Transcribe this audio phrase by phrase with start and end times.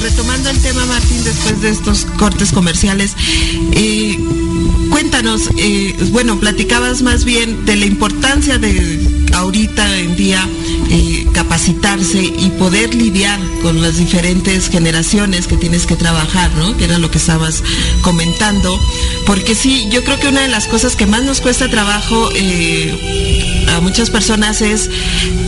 [0.00, 3.14] retomando el tema, Martín, después de estos cortes comerciales,
[3.72, 4.18] eh,
[4.90, 10.48] cuéntanos, eh, bueno, platicabas más bien de la importancia de ahorita en día
[10.90, 16.76] eh, capacitarse y poder lidiar con las diferentes generaciones que tienes que trabajar, ¿no?
[16.76, 17.62] Que era lo que estabas
[18.02, 18.78] comentando.
[19.26, 22.28] Porque sí, yo creo que una de las cosas que más nos cuesta trabajo
[23.68, 24.90] a muchas personas es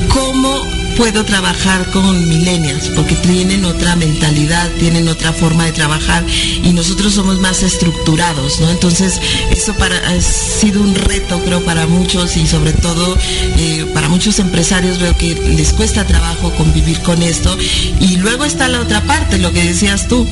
[0.09, 6.25] cómo puedo trabajar con millennials porque tienen otra mentalidad, tienen otra forma de trabajar
[6.63, 8.71] y nosotros somos más estructurados, ¿no?
[8.71, 13.17] Entonces, eso ha sido un reto, creo, para muchos y sobre todo
[13.59, 17.57] eh, para muchos empresarios veo que les cuesta trabajo convivir con esto.
[18.01, 20.27] Y luego está la otra parte, lo que decías tú,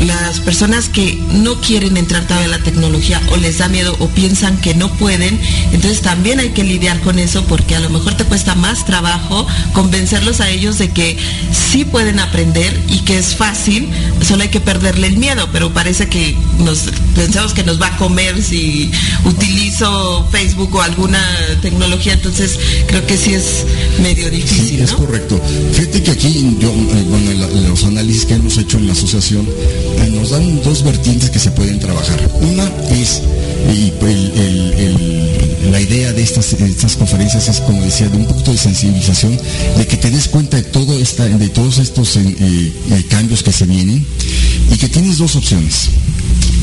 [0.00, 4.08] las personas que no quieren entrar todavía en la tecnología o les da miedo o
[4.08, 5.38] piensan que no pueden,
[5.72, 9.46] entonces también hay que lidiar con eso porque a lo mejor te cuesta más trabajo
[9.98, 11.16] convencerlos a ellos de que
[11.52, 13.88] sí pueden aprender y que es fácil,
[14.22, 16.84] solo hay que perderle el miedo, pero parece que nos
[17.16, 18.92] pensamos que nos va a comer si
[19.24, 21.20] utilizo Facebook o alguna
[21.62, 23.64] tecnología, entonces creo que sí es
[24.00, 24.68] medio difícil.
[24.68, 25.40] Sí, es correcto.
[25.72, 30.30] Fíjate que aquí yo, eh, los análisis que hemos hecho en la asociación eh, nos
[30.30, 32.20] dan dos vertientes que se pueden trabajar.
[32.40, 33.20] Una es
[35.70, 39.38] la idea de estas, estas conferencias es, como decía, de un punto de sensibilización,
[39.76, 43.52] de que te des cuenta de, todo esta, de todos estos eh, eh, cambios que
[43.52, 44.04] se vienen
[44.72, 45.90] y que tienes dos opciones.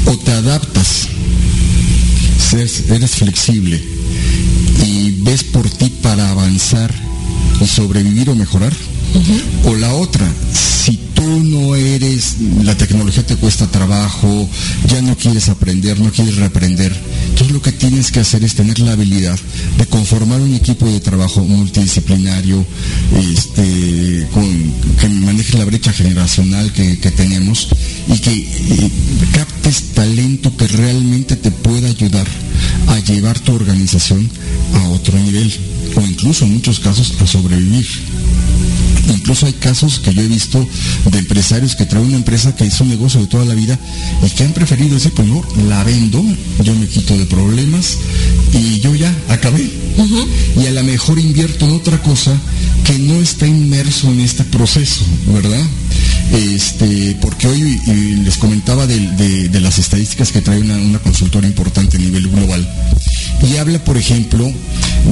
[0.06, 1.08] O te adaptas,
[2.53, 3.81] eres flexible
[4.86, 6.94] y ves por ti para avanzar
[7.62, 8.73] y sobrevivir o mejorar.
[9.66, 14.47] O la otra, si tú no eres, la tecnología te cuesta trabajo,
[14.88, 16.94] ya no quieres aprender, no quieres reaprender,
[17.30, 19.38] entonces lo que tienes que hacer es tener la habilidad
[19.77, 22.66] de conformar un equipo de trabajo multidisciplinario,
[23.17, 24.27] este,
[24.99, 27.69] que maneje la brecha generacional que, tenemos
[28.07, 28.89] y que
[29.33, 32.27] captes talento que realmente te pueda ayudar
[32.88, 34.29] a llevar tu organización
[34.75, 35.53] a otro nivel
[35.95, 37.85] o incluso en muchos casos a sobrevivir.
[39.09, 40.67] Incluso hay casos que yo he visto
[41.11, 43.77] de empresarios que traen una empresa que hizo un negocio de toda la vida
[44.25, 46.23] y que han preferido decir, pues no, la vendo,
[46.63, 47.97] yo me quito de problemas
[48.53, 49.69] y yo ya acabé.
[50.61, 52.35] Y a lo mejor invierto en otra cosa
[52.85, 55.63] que no está inmerso en este proceso, ¿verdad?
[56.34, 57.79] Este, porque hoy
[58.23, 62.68] les comentaba de, las estadísticas que trae una, una consultora importante a nivel global
[63.44, 64.51] y habla, por ejemplo,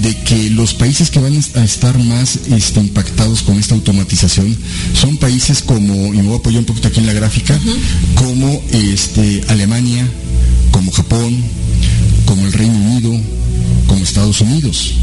[0.02, 4.58] de que los países que van a estar más este, impactados con esta automatización
[4.94, 7.60] son países como, y me voy a apoyar un poquito aquí en la gráfica,
[8.16, 10.08] como este, Alemania,
[10.72, 11.44] como Japón,
[12.26, 13.20] como el Reino Unido,
[13.88, 14.96] como Estados Unidos.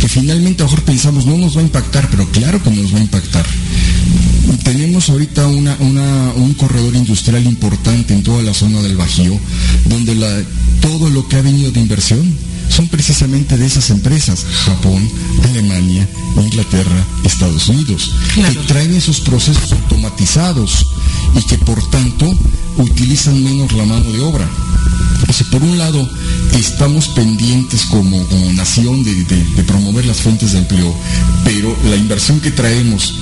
[0.00, 2.94] Que finalmente a lo mejor pensamos, no nos va a impactar, pero claro que nos
[2.94, 3.46] va a impactar.
[4.62, 9.38] Tenemos ahorita un corredor industrial importante en toda la zona del Bajío,
[9.88, 10.44] donde
[10.80, 12.34] todo lo que ha venido de inversión
[12.68, 15.08] son precisamente de esas empresas, Japón,
[15.44, 20.86] Alemania, Inglaterra, Estados Unidos, que traen esos procesos automatizados
[21.34, 22.32] y que por tanto
[22.78, 24.48] utilizan menos la mano de obra.
[25.28, 26.08] O por un lado,
[26.52, 30.94] estamos pendientes como, nación de, de, promover las fuentes de empleo,
[31.44, 33.14] pero la inversión que traemos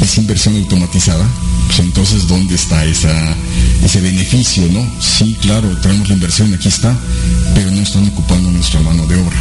[0.00, 1.26] es inversión automatizada,
[1.74, 4.86] pues entonces ¿dónde está ese beneficio, no?
[5.00, 6.94] Sí, claro, traemos la inversión, aquí está,
[7.54, 9.36] pero no están ocupando nuestra mano de obra.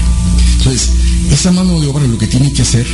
[0.57, 0.91] Entonces,
[1.29, 2.87] esa mano de obra lo que tiene que hacer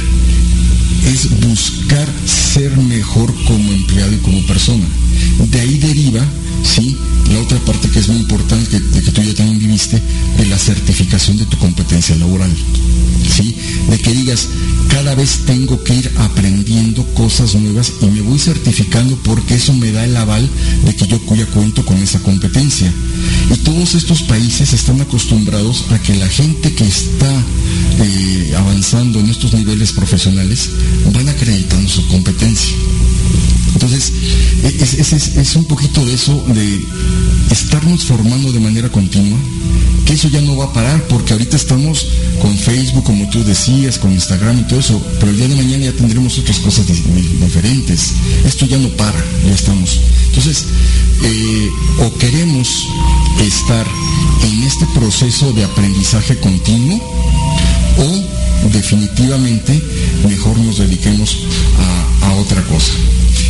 [1.05, 4.85] es buscar ser mejor como empleado y como persona.
[5.51, 6.21] De ahí deriva,
[6.63, 6.95] ¿sí?
[7.31, 10.01] La otra parte que es muy importante, que, que tú ya también viviste,
[10.37, 12.51] de la certificación de tu competencia laboral.
[13.35, 13.55] ¿Sí?
[13.89, 14.47] De que digas,
[14.87, 19.91] cada vez tengo que ir aprendiendo cosas nuevas y me voy certificando porque eso me
[19.91, 20.49] da el aval
[20.85, 22.91] de que yo ya cuento con esa competencia.
[23.53, 27.45] Y todos estos países están acostumbrados a que la gente que está
[27.99, 30.69] eh, avanzando en estos niveles profesionales
[31.13, 32.75] van acreditando su competencia.
[33.73, 34.11] Entonces,
[34.63, 36.81] es, es, un poquito de eso, de
[37.51, 39.37] estarnos formando de manera continua,
[40.05, 42.07] que eso ya no va a parar, porque ahorita estamos
[42.41, 45.85] con Facebook, como tú decías, con Instagram y todo eso, pero el día de mañana
[45.85, 48.13] ya tendremos otras cosas diferentes.
[48.45, 49.99] Esto ya no para, ya estamos.
[50.29, 50.65] Entonces,
[51.23, 52.87] eh, o queremos
[53.41, 53.85] estar
[54.43, 57.01] en este proceso de aprendizaje continuo,
[57.97, 59.81] o definitivamente
[60.27, 61.37] mejor nos dediquemos
[62.21, 62.93] a otra cosa.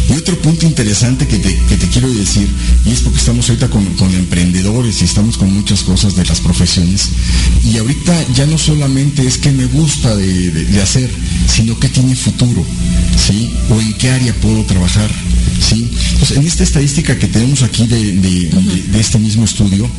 [0.09, 2.47] Y otro punto interesante que te, quiero decir,
[2.85, 7.09] y es porque estamos ahorita con, emprendedores y estamos con muchas cosas de las profesiones,
[7.63, 11.09] y ahorita ya no solamente es que me gusta de, hacer,
[11.47, 12.63] sino que tiene futuro,
[13.27, 13.51] ¿sí?
[13.69, 15.11] O en qué área puedo trabajar,
[15.59, 15.89] ¿sí?
[16.13, 18.49] Entonces en esta estadística que tenemos aquí de,
[18.99, 19.89] este mismo estudio,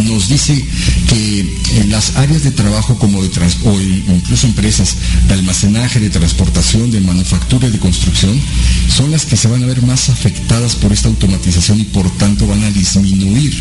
[0.00, 0.64] nos dice
[1.08, 1.40] que
[1.80, 3.30] en las áreas de trabajo como de
[3.64, 3.80] o
[4.14, 4.96] incluso empresas
[5.28, 8.40] de almacenaje, de transportación, de manufactura y de construcción,
[8.88, 12.46] son las que se van a ver más afectadas por esta automatización y por tanto
[12.46, 13.52] van a disminuir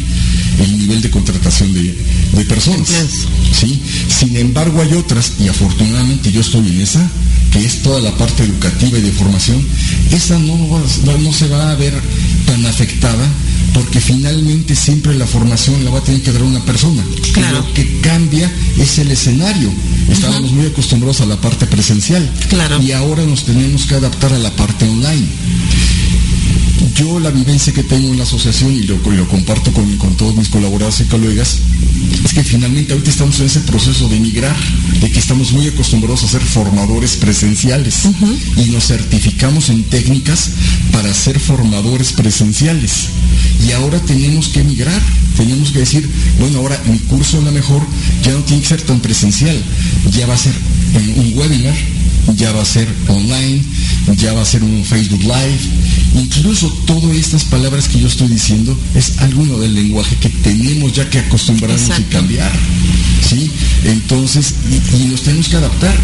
[0.60, 2.89] el nivel de contratación de, personas.
[3.57, 3.81] ¿sí?
[4.10, 7.10] Sin embargo, hay otras, y afortunadamente yo estoy en esa,
[7.51, 9.66] que es toda la parte educativa y de formación,
[10.12, 11.94] esa no, no, se va a ver
[12.45, 13.27] tan afectada
[13.74, 17.04] porque finalmente siempre la formación la va a tener que dar una persona.
[17.34, 17.60] Claro.
[17.60, 19.72] Lo que cambia es el escenario.
[20.10, 22.30] Estábamos muy acostumbrados a la parte presencial.
[22.50, 22.82] Claro.
[22.82, 25.28] Y ahora nos tenemos que adaptar a la parte online.
[26.96, 30.50] Yo la vivencia que tengo en la asociación y lo, lo comparto con, todos mis
[30.50, 31.60] colaboradores y colegas,
[32.24, 34.56] es que finalmente ahorita estamos en ese proceso de migrar,
[35.00, 38.03] de que estamos muy acostumbrados a ser formadores presenciales
[38.57, 40.51] y nos certificamos en técnicas
[40.92, 43.09] para ser formadores presenciales.
[43.68, 45.01] Y ahora tenemos que migrar,
[45.38, 46.09] tenemos que decir,
[46.39, 47.81] bueno, ahora mi curso a lo mejor
[48.24, 49.57] ya no tiene que ser tan presencial,
[50.12, 50.53] ya va a ser
[51.18, 51.75] un webinar,
[52.36, 53.64] ya va a ser online,
[54.18, 55.60] ya va a ser un Facebook Live.
[56.16, 61.10] Incluso todas estas palabras que yo estoy diciendo es alguno del lenguaje que tenemos ya
[61.10, 62.52] que acostumbrarnos y cambiar.
[63.28, 63.50] ¿sí?
[63.86, 65.96] Entonces, y, y nos tenemos que adaptar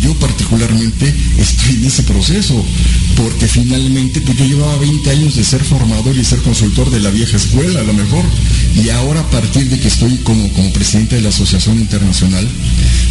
[0.00, 2.64] yo particularmente estoy en ese proceso,
[3.16, 7.10] porque finalmente pues yo llevaba 20 años de ser formador y ser consultor de la
[7.10, 8.24] vieja escuela a lo mejor,
[8.76, 12.46] y ahora a partir de que estoy como, como presidente de la Asociación Internacional,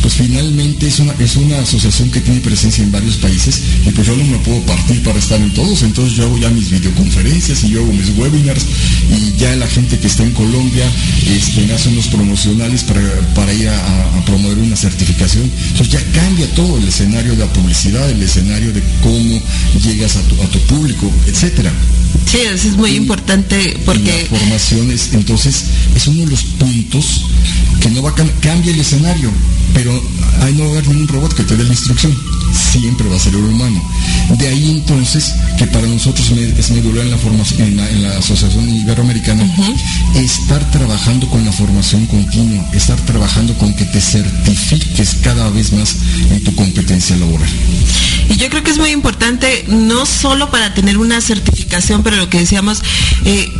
[0.01, 4.05] pues finalmente es una, es una asociación que tiene presencia en varios países y pues
[4.05, 7.63] yo no me puedo partir para estar en todos, entonces yo hago ya mis videoconferencias
[7.63, 8.65] y yo hago mis webinars
[9.09, 10.85] y ya la gente que está en Colombia
[11.27, 16.77] este, hace unos promocionales para, ir a, a promover una certificación, entonces ya cambia todo
[16.77, 19.41] el escenario de la publicidad, el escenario de cómo
[19.83, 21.71] llegas a tu, a tu público, etcétera.
[22.25, 24.27] Sí, eso es muy importante porque...
[24.31, 27.25] La formación es, entonces, es uno de los puntos
[27.79, 29.31] que no va a cambiar el escenario,
[29.73, 29.91] pero
[30.41, 32.15] ahí no va a haber ningún robot que te dé la instrucción,
[32.71, 33.81] siempre va a ser el humano.
[34.37, 39.43] De ahí entonces que para nosotros es medular en la formación, en la, Asociación Iberoamericana,
[40.15, 45.95] estar trabajando con la formación continua, estar trabajando con que te certifiques cada vez más
[46.31, 47.49] en tu competencia laboral.
[48.29, 52.29] Y yo creo que es muy importante, no solo para tener una certificación, pero lo
[52.29, 52.81] que decíamos,
[53.25, 53.51] eh,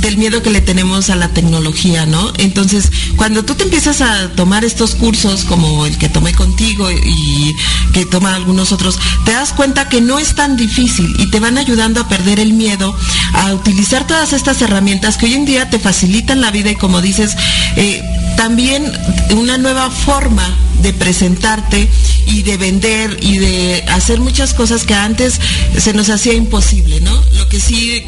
[0.00, 2.32] del miedo que le tenemos a la tecnología, ¿no?
[2.38, 7.54] Entonces, cuando tú te empiezas a tomar estos cursos, como el que tomé contigo y
[7.92, 11.58] que toman algunos otros, te das cuenta que no es tan difícil y te van
[11.58, 12.96] ayudando a perder el miedo,
[13.34, 17.00] a utilizar todas estas herramientas que hoy en día te facilitan la vida y como
[17.00, 17.36] dices,
[17.76, 18.02] eh,
[18.36, 18.84] también
[19.30, 20.44] una nueva forma
[20.82, 21.88] de presentarte
[22.26, 25.40] y de vender y de hacer muchas cosas que antes
[25.78, 27.14] se nos hacía imposible, ¿no?
[27.36, 28.02] Lo que sí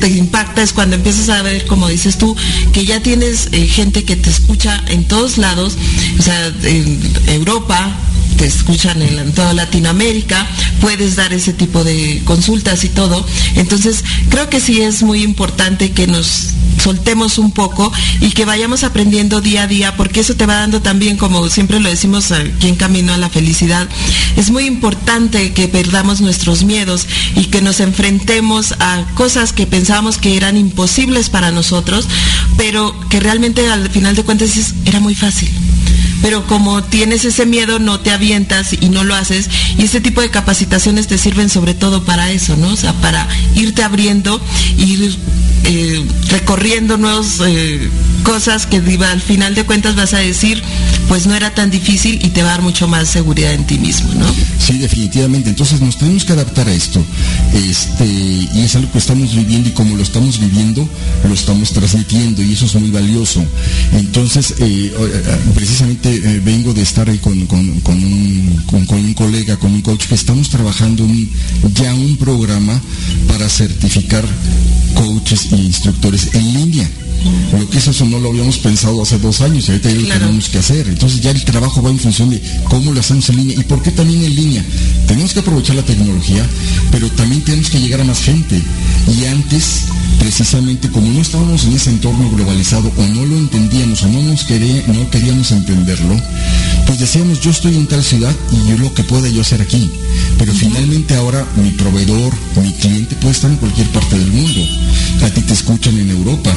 [0.00, 2.36] te impacta es cuando empiezas a ver, como dices tú,
[2.72, 5.76] que ya tienes eh, gente que te escucha en todos lados,
[6.18, 7.96] o sea, en Europa,
[8.36, 10.46] te escuchan en, toda Latinoamérica,
[10.80, 13.24] puedes dar ese tipo de consultas y todo.
[13.56, 16.48] Entonces, creo que sí es muy importante que nos
[16.82, 20.82] soltemos un poco y que vayamos aprendiendo día a día, porque eso te va dando
[20.82, 23.88] también, como siempre lo decimos aquí en Camino a la Felicidad,
[24.36, 27.06] es muy importante que perdamos nuestros miedos
[27.36, 32.08] y que nos enfrentemos a cosas que pensábamos que eran imposibles para nosotros,
[32.56, 34.50] pero que realmente al final de cuentas
[34.84, 35.50] era muy fácil
[36.22, 40.20] pero como tienes ese miedo no te avientas y no lo haces y este tipo
[40.20, 42.68] de capacitaciones te sirven sobre todo para eso, ¿no?
[42.68, 44.40] O sea, para irte abriendo,
[44.78, 45.18] ir
[45.64, 47.88] eh, recorriendo nuevas eh,
[48.22, 50.62] cosas que al final de cuentas vas a decir,
[51.08, 53.78] pues no era tan difícil y te va a dar mucho más seguridad en ti
[53.78, 54.26] mismo, ¿no?
[54.58, 55.50] Sí, definitivamente.
[55.50, 57.04] Entonces nos tenemos que adaptar a esto.
[57.52, 60.88] Este, y es algo que estamos viviendo y como lo estamos viviendo,
[61.26, 63.44] lo estamos transmitiendo y eso es muy valioso.
[63.92, 64.92] Entonces, eh,
[65.54, 71.06] precisamente eh, vengo de estar ahí con, un, colega, con un coach, que estamos trabajando
[71.74, 72.80] ya un programa
[73.28, 74.24] para certificar
[74.94, 76.90] coaches e instructores en línea.
[77.58, 80.08] Lo que es eso no lo habíamos pensado hace dos años y ahorita ya lo
[80.08, 80.88] tenemos que hacer.
[80.88, 83.82] Entonces ya el trabajo va en función de cómo lo hacemos en línea y por
[83.82, 84.64] qué también en línea.
[85.06, 86.46] Tenemos que aprovechar la tecnología,
[86.90, 88.60] pero también tenemos que llegar a más gente.
[89.08, 89.84] Y antes
[90.18, 94.46] precisamente como no estábamos en ese entorno globalizado o no lo entendíamos o no, nos
[94.88, 96.16] no queríamos entenderlo,
[96.86, 99.90] pues decíamos yo estoy en tal ciudad y yo lo que pueda yo hacer aquí.
[100.38, 104.60] Pero finalmente ahora mi proveedor, mi cliente puede estar en cualquier parte del mundo.
[105.22, 106.54] A ti te escuchan en Europa,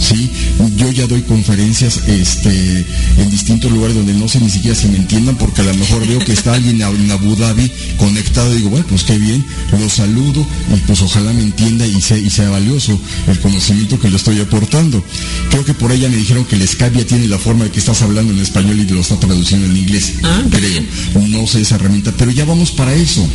[0.00, 0.30] ¿sí?
[0.76, 2.86] Yo ya doy conferencias este,
[3.18, 6.06] en distintos lugares donde no sé ni siquiera si me entiendan, porque a lo mejor
[6.06, 9.44] veo que está alguien en Abu Dhabi conectado y digo, bueno, pues qué bien,
[9.78, 14.08] lo saludo y pues ojalá me entienda y sea, y sea valioso el conocimiento que
[14.08, 15.04] le estoy aportando.
[15.50, 18.02] Creo que por ella me dijeron que el ya tiene la forma de que estás
[18.02, 20.14] hablando en español y lo está traduciendo en inglés.
[20.22, 20.82] Ah, creo.
[21.28, 23.26] No sé esa herramienta, pero ya vamos para eso.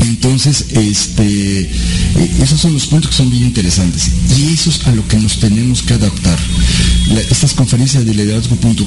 [0.00, 1.70] Entonces, este, e,
[2.42, 4.10] esos son los puntos que son bien interesantes.
[4.36, 6.38] Y eso es a lo que nos tenemos que adaptar.
[7.30, 8.86] estas conferencias de liderazgo punto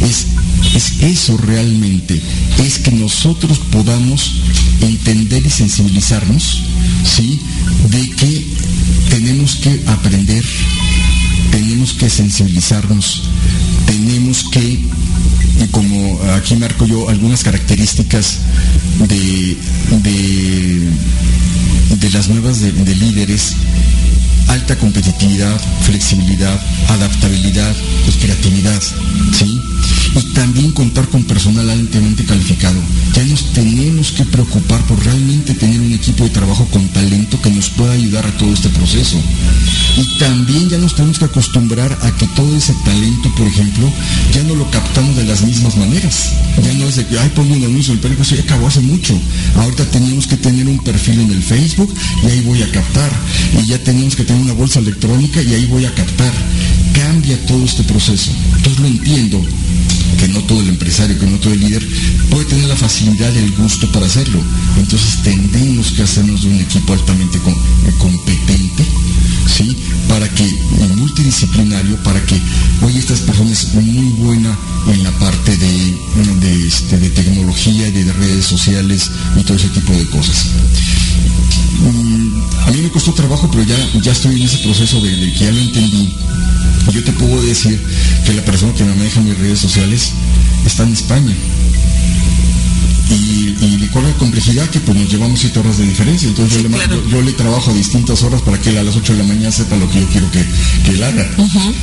[0.00, 0.26] es,
[0.74, 2.20] es eso realmente,
[2.64, 4.32] es que nosotros podamos
[4.80, 6.62] entender y sensibilizarnos,
[7.04, 7.38] ¿sí?
[7.90, 8.46] De que
[9.12, 10.42] tenemos que aprender,
[11.50, 13.24] tenemos que sensibilizarnos,
[13.84, 14.80] tenemos que
[15.62, 18.38] y como aquí marco yo algunas características
[19.00, 19.58] de,
[22.00, 23.52] de, las nuevas de, de líderes,
[24.48, 27.76] alta competitividad, flexibilidad, adaptabilidad,
[28.06, 28.80] pues creatividad,
[29.38, 29.60] ¿sí?
[30.14, 32.80] Y también contar con personal altamente calificado.
[33.14, 37.50] Ya nos tenemos que preocupar por realmente tener un equipo de trabajo con talento que
[37.50, 39.16] nos pueda ayudar a todo este proceso.
[39.96, 43.90] Y también ya nos tenemos que acostumbrar a que todo ese talento, por ejemplo,
[44.34, 46.32] ya no lo captamos de las mismas maneras.
[46.62, 49.18] Ya no es de que, ay, pongo un anuncio el periódico, ya acabó hace mucho.
[49.56, 51.92] Ahorita tenemos que tener un perfil en el Facebook
[52.22, 53.10] y ahí voy a captar.
[53.62, 56.32] Y ya tenemos que tener una bolsa electrónica y ahí voy a captar.
[56.92, 58.30] Cambia todo este proceso.
[58.56, 59.44] Entonces lo entiendo
[60.18, 61.86] que no todo el empresario, que no todo el líder
[62.30, 64.40] puede tener la facilidad y el gusto para hacerlo.
[64.76, 68.84] Entonces tendremos que hacernos de un equipo altamente eh, competente,
[69.46, 69.76] ¿sí?
[70.08, 70.44] Para que,
[70.96, 72.40] multidisciplinario, para que,
[72.82, 74.56] hoy estas personas muy buena
[74.92, 79.92] en la parte de, este, de tecnología y de redes sociales y todo ese tipo
[79.92, 80.46] de cosas.
[81.80, 85.32] Mm, a mí me costó trabajo, pero ya, ya estoy en ese proceso de, de
[85.32, 86.14] que ya lo entendí
[86.90, 87.80] yo te puedo decir
[88.26, 90.12] que la persona que me maneja mis redes sociales
[90.66, 91.34] está en España.
[93.10, 96.28] Y, y con la complejidad que pues nos llevamos siete horas de diferencia.
[96.28, 96.62] Entonces
[97.10, 99.52] yo, le, trabajo a distintas horas para que él a las 8 de la mañana
[99.52, 100.40] sepa lo que yo quiero que,
[100.90, 101.28] él haga.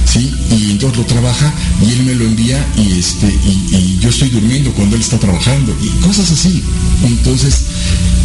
[0.05, 0.33] ¿sí?
[0.57, 1.53] Y entonces lo trabaja
[1.85, 5.75] y él me lo envía y, este, y yo estoy durmiendo cuando él está trabajando.
[5.81, 6.63] Y cosas así.
[7.03, 7.63] Entonces,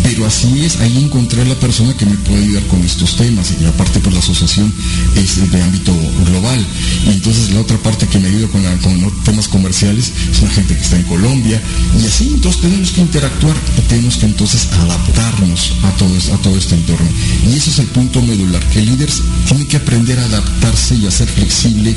[0.04, 3.54] pero así es, ahí encontré a la persona que me puede ayudar con estos temas
[3.58, 4.73] y aparte pues la asociación
[5.16, 5.92] es de ámbito
[6.26, 6.64] global.
[7.06, 10.76] Y entonces la otra parte que me ayuda con, con temas comerciales es una gente
[10.76, 11.61] que está en Colombia
[12.00, 16.56] y así entonces tenemos que interactuar y tenemos que entonces adaptarnos a todo, a todo
[16.58, 17.08] este entorno.
[17.49, 19.11] Y ese es el punto medular, que el líder
[19.49, 21.96] tiene que aprender a adaptarse y a ser flexible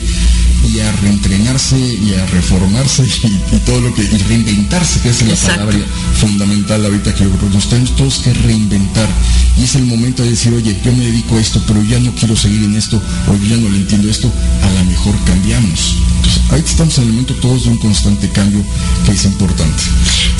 [0.73, 5.35] y a reentrenarse y a reformarse y, todo lo que, y reinventarse, que es la
[5.35, 5.77] palabra
[6.21, 9.09] fundamental ahorita que nos tenemos todos que reinventar.
[9.57, 12.11] Y es el momento de decir, oye, yo me dedico a esto, pero ya no
[12.11, 14.31] quiero seguir en esto, o ya no le entiendo esto,
[14.63, 15.95] a lo mejor cambiamos.
[16.17, 18.63] Entonces, ahí estamos en el momento todos de un constante cambio
[19.05, 19.83] que es importante.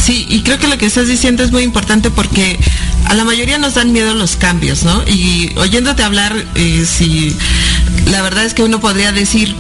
[0.04, 2.58] Sí, y creo que lo que estás diciendo es muy importante porque
[3.06, 5.04] a la mayoría nos dan miedo los cambios, ¿no?
[5.08, 7.36] Y oyéndote hablar, eh, si
[8.12, 9.56] la verdad es que uno podría decir,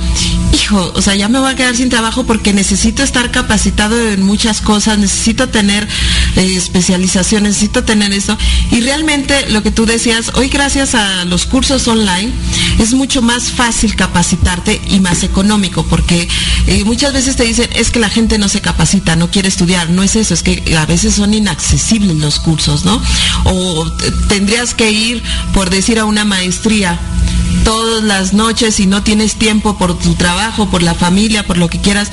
[0.54, 4.22] hijo, o sea, ya me voy a quedar sin trabajo porque necesito estar capacitado en
[4.24, 5.88] muchas cosas, necesito tener
[6.36, 8.38] eh, especialización, necesito tener eso.
[8.70, 12.32] Y realmente lo que tú decías, hoy gracias a los cursos online
[12.78, 16.28] es mucho más fácil capacitarte y más económico, porque
[16.68, 19.90] eh, muchas veces te dicen, es que la gente no se capacita, no quiere estudiar,
[19.90, 23.02] no es eso, es que a veces son inaccesibles los cursos, ¿no?
[23.46, 23.92] O
[24.28, 27.00] tendrías que ir, por decir, a una maestría
[27.68, 31.70] todas las noches y no tienes tiempo por tu trabajo, por la familia, por lo
[31.70, 32.10] que quieras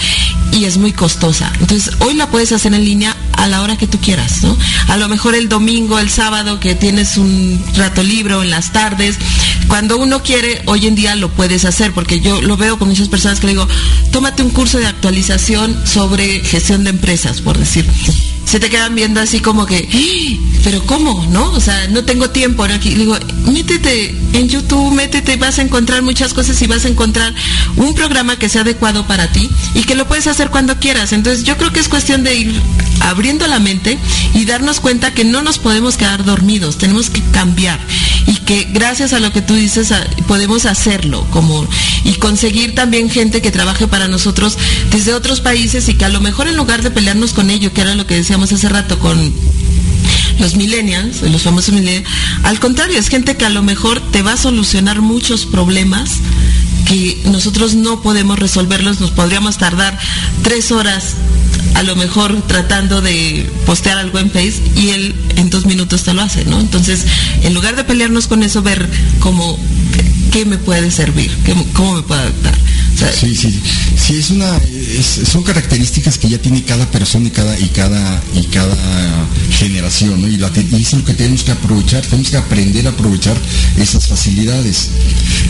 [0.50, 1.52] y es muy costosa.
[1.61, 4.58] Entonces, hoy la puedes hacer en línea a la hora que tú quieras, ¿no?
[4.88, 9.16] A lo mejor el domingo, el sábado que tienes un rato libre en las tardes,
[9.68, 13.08] cuando uno quiere, hoy en día lo puedes hacer, porque yo lo veo con muchas
[13.08, 13.68] personas que le digo,
[14.11, 17.88] tómate un curso de actualización sobre gestión de empresas, por decir
[18.54, 20.58] se te quedan viendo así como que, ¡Ah!
[20.62, 21.26] pero ¿cómo?
[21.32, 21.50] ¿No?
[21.50, 22.68] O sea, no tengo tiempo.
[22.68, 22.75] ¿no?
[22.75, 23.18] Aquí digo,
[23.52, 27.34] métete en YouTube, métete, vas a encontrar muchas cosas y vas a encontrar
[27.75, 31.12] un programa que sea adecuado para ti y que lo puedes hacer cuando quieras.
[31.12, 32.62] Entonces yo creo que es cuestión de ir
[33.00, 33.99] abriendo la mente
[34.34, 37.80] y darnos cuenta que no nos podemos quedar dormidos, tenemos que cambiar
[38.26, 39.92] y que gracias a lo que tú dices
[40.28, 41.66] podemos hacerlo como
[42.04, 44.56] y conseguir también gente que trabaje para nosotros
[44.90, 47.80] desde otros países y que a lo mejor en lugar de pelearnos con ello, que
[47.80, 49.32] era lo que decíamos hace rato con
[50.38, 52.08] los millennials, los famosos millennials.
[52.42, 56.10] Al contrario, es gente que a lo mejor te va a solucionar muchos problemas
[56.86, 59.98] que nosotros no podemos resolverlos, nos podríamos tardar
[60.42, 61.14] tres horas
[61.74, 66.14] a lo mejor tratando de postear algo en Face y él en dos minutos te
[66.14, 66.60] lo hace, ¿no?
[66.60, 67.04] Entonces,
[67.42, 69.58] en lugar de pelearnos con eso, ver cómo,
[70.30, 71.36] qué me puede servir,
[71.72, 72.54] cómo me puede adaptar.
[73.18, 73.60] sí, sí,
[74.04, 74.61] sí, es una,
[75.02, 78.76] son características que ya tiene cada persona y cada, y cada, y cada
[79.50, 80.28] generación, ¿no?
[80.28, 83.37] Y, la, es lo que tenemos que aprovechar, tenemos que aprender a aprovechar
[83.78, 84.90] esas facilidades.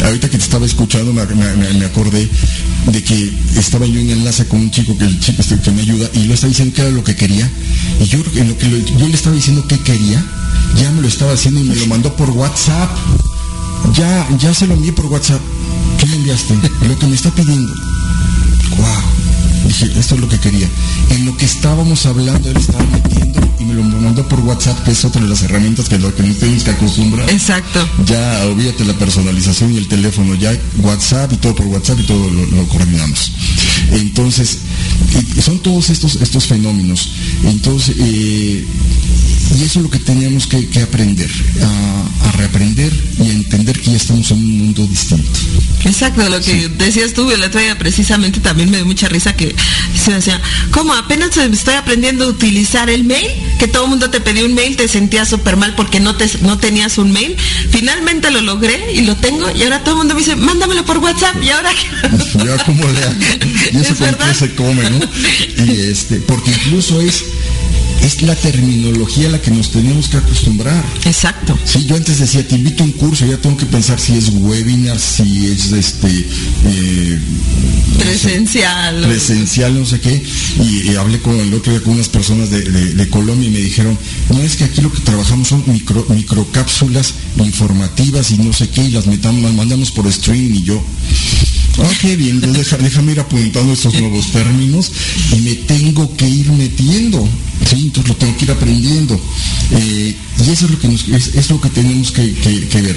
[0.04, 1.22] Ahorita que te estaba escuchando me,
[1.84, 2.28] acordé
[2.86, 6.34] de que estaba yo en enlace con un chico este que me ayuda y lo
[6.34, 7.50] estaba diciendo que era lo que quería.
[8.00, 10.24] Y yo en lo que yo le estaba diciendo que quería,
[10.80, 12.90] ya me lo estaba haciendo y me lo mandó por WhatsApp.
[13.94, 15.40] Ya, ya se lo envié por WhatsApp.
[15.98, 16.54] ¿Qué le enviaste?
[16.88, 17.74] Lo que me está pidiendo.
[18.76, 19.66] Wow.
[19.66, 20.68] Dije, esto es lo que quería.
[21.10, 24.90] En lo que estábamos hablando, él estaba metiendo y me lo mandó por WhatsApp, que
[24.90, 27.30] es otra de las herramientas que lo que nos tenemos que acostumbrar.
[27.30, 27.88] Exacto.
[28.06, 32.30] Ya olvídate la personalización y el teléfono, ya WhatsApp y todo por WhatsApp y todo
[32.30, 33.32] lo, coordinamos.
[33.92, 34.58] Entonces,
[35.42, 37.10] son todos estos, estos fenómenos.
[37.44, 38.66] Entonces, eh,
[39.58, 41.30] y eso es lo que teníamos que, aprender,
[41.62, 45.30] a, reaprender y a entender que ya estamos en un mundo distinto.
[45.84, 49.54] Exacto, lo que decías tú el otro día precisamente también me dio mucha risa que
[50.02, 50.40] se decía,
[50.70, 53.30] ¿cómo apenas estoy aprendiendo a utilizar el mail?
[53.58, 56.28] Que todo el mundo te pedía un mail, te sentías súper mal porque no, te,
[56.42, 57.36] no tenías un mail.
[57.70, 60.98] Finalmente lo logré y lo tengo y ahora todo el mundo me dice, mándamelo por
[60.98, 61.70] WhatsApp y ahora
[62.44, 63.00] ya cómo le
[63.72, 65.00] Y eso con qué se come, ¿no?
[65.64, 67.24] Y este, porque incluso es
[68.04, 70.84] es la terminología a la que nos tenemos que acostumbrar.
[71.04, 71.58] Exacto.
[71.64, 74.28] Sí, yo antes decía, te invito a un curso, ya tengo que pensar si es
[74.28, 76.10] webinar, si es este
[76.66, 77.18] eh,
[77.98, 79.02] presencial.
[79.04, 80.22] presencial, no sé qué.
[80.62, 83.96] Y, hablé con el otro día con unas personas de, Colombia y me dijeron,
[84.30, 88.82] no es que aquí lo que trabajamos son micro, microcápsulas informativas y no sé qué,
[88.82, 90.82] y las metamos, mandamos por stream y yo.
[91.78, 94.92] Ah, qué bien, déjame ir apuntando estos nuevos términos
[95.32, 97.28] y me tengo que ir metiendo.
[97.68, 97.84] ¿Sí?
[97.84, 99.20] Entonces lo tengo que ir aprendiendo.
[99.72, 102.96] Eh, y eso es lo que, es, lo que tenemos que, ver.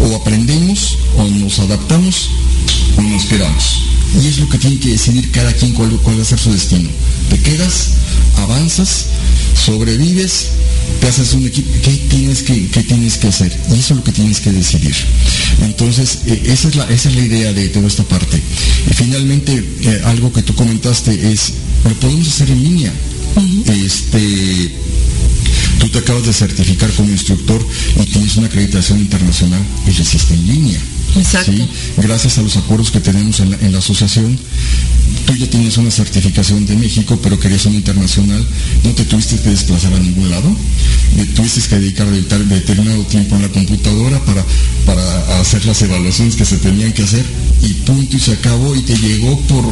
[0.00, 2.30] O aprendemos, o nos adaptamos,
[2.96, 3.82] o nos quedamos.
[4.22, 6.52] Y es lo que tiene que decidir cada quien cuál, cuál va a ser su
[6.52, 6.88] destino.
[7.30, 7.92] Te quedas,
[8.36, 9.06] avanzas,
[9.64, 10.48] sobrevives,
[11.00, 13.52] te haces un equipo, ¿qué tienes que, tienes que hacer?
[13.70, 14.94] Y eso es lo que tienes que decidir.
[15.62, 18.40] Entonces, eh, esa, es la, esa es la idea de toda esta parte.
[18.90, 22.92] Y finalmente, eh, algo que tú comentaste es, lo podemos hacer en línea.
[23.66, 24.72] Este,
[25.78, 27.66] tú te acabas de certificar como instructor
[28.00, 30.80] y tienes una acreditación internacional y lo hiciste en línea.
[31.16, 31.52] Exacto.
[31.98, 34.38] Gracias a los acuerdos que tenemos en la, asociación,
[35.26, 38.46] tú ya tienes una certificación de México, pero querías una internacional,
[38.84, 40.56] no te tuviste que desplazar a ningún lado,
[41.34, 44.44] tuviste que dedicar determinado tiempo en la computadora para,
[44.86, 47.24] para hacer las evaluaciones que se tenían que hacer
[47.62, 49.64] y punto y se acabó y te llegó por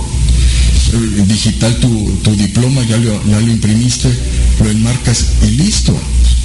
[0.98, 4.08] digital tu, diploma, ya lo, ya lo imprimiste,
[4.60, 5.96] lo enmarcas y listo.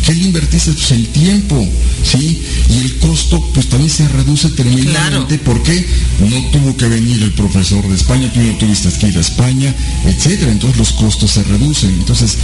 [0.05, 0.71] ¿Qué le invertiste?
[0.71, 1.67] Pues el tiempo,
[2.03, 2.39] ¿sí?
[2.69, 5.39] Y el costo, pues también se reduce tremendamente.
[5.39, 5.84] ¿Por qué?
[6.19, 9.73] No tuvo que venir el profesor de España, tú no tuviste que ir a España,
[10.05, 10.51] etcétera.
[10.51, 11.89] Entonces los costos se reducen.
[11.89, 12.38] Entonces,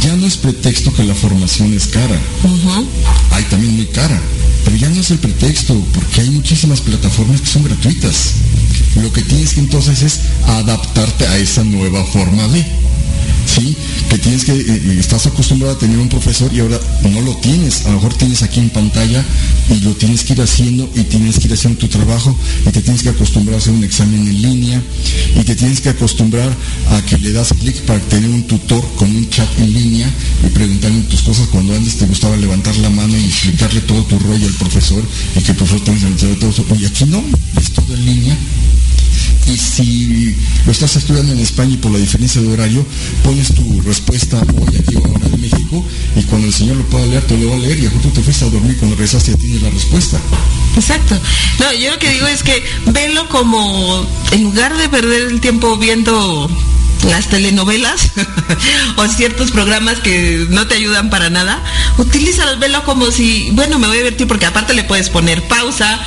[0.00, 2.18] ya no es pretexto que la formación es cara.
[3.30, 4.18] Hay también muy cara.
[4.64, 8.34] Pero ya no es el pretexto, porque hay muchísimas plataformas que son gratuitas.
[8.96, 12.91] Lo que tienes que entonces es adaptarte a esa nueva forma de.
[13.46, 13.76] ¿Sí?
[14.08, 16.80] Que tienes que, eh, eh, estás acostumbrado a tener un profesor y ahora
[17.10, 19.24] no lo tienes, a lo mejor tienes aquí en pantalla
[19.70, 22.82] y lo tienes que ir haciendo y tienes que ir haciendo tu trabajo y te
[22.82, 24.82] tienes que acostumbrar a hacer un examen en línea
[25.38, 26.54] y te tienes que acostumbrar
[26.90, 30.10] a que le das clic para tener un tutor con un chat en línea
[30.46, 34.18] y preguntarle tus cosas cuando antes te gustaba levantar la mano y explicarle todo tu
[34.18, 35.02] rollo al profesor
[35.36, 35.92] y que el profesor te
[36.36, 36.64] todo eso.
[36.78, 37.22] Y aquí no,
[37.60, 38.36] es todo en línea
[39.46, 42.86] y si lo estás estudiando en España y por la diferencia de horario,
[43.24, 45.84] pones tu respuesta hoy aquí ahora de México
[46.16, 48.08] y cuando el Señor lo pueda leer, te lo va a leer y a tú
[48.10, 50.20] te fuiste a dormir cuando regresaste tienes la respuesta.
[50.76, 51.18] Exacto.
[51.58, 55.76] No, yo lo que digo es que velo como, en lugar de perder el tiempo
[55.76, 56.48] viendo
[57.04, 58.10] las telenovelas
[58.96, 61.62] o ciertos programas que no te ayudan para nada,
[61.98, 65.42] utiliza el velo como si, bueno, me voy a divertir porque aparte le puedes poner
[65.48, 66.00] pausa,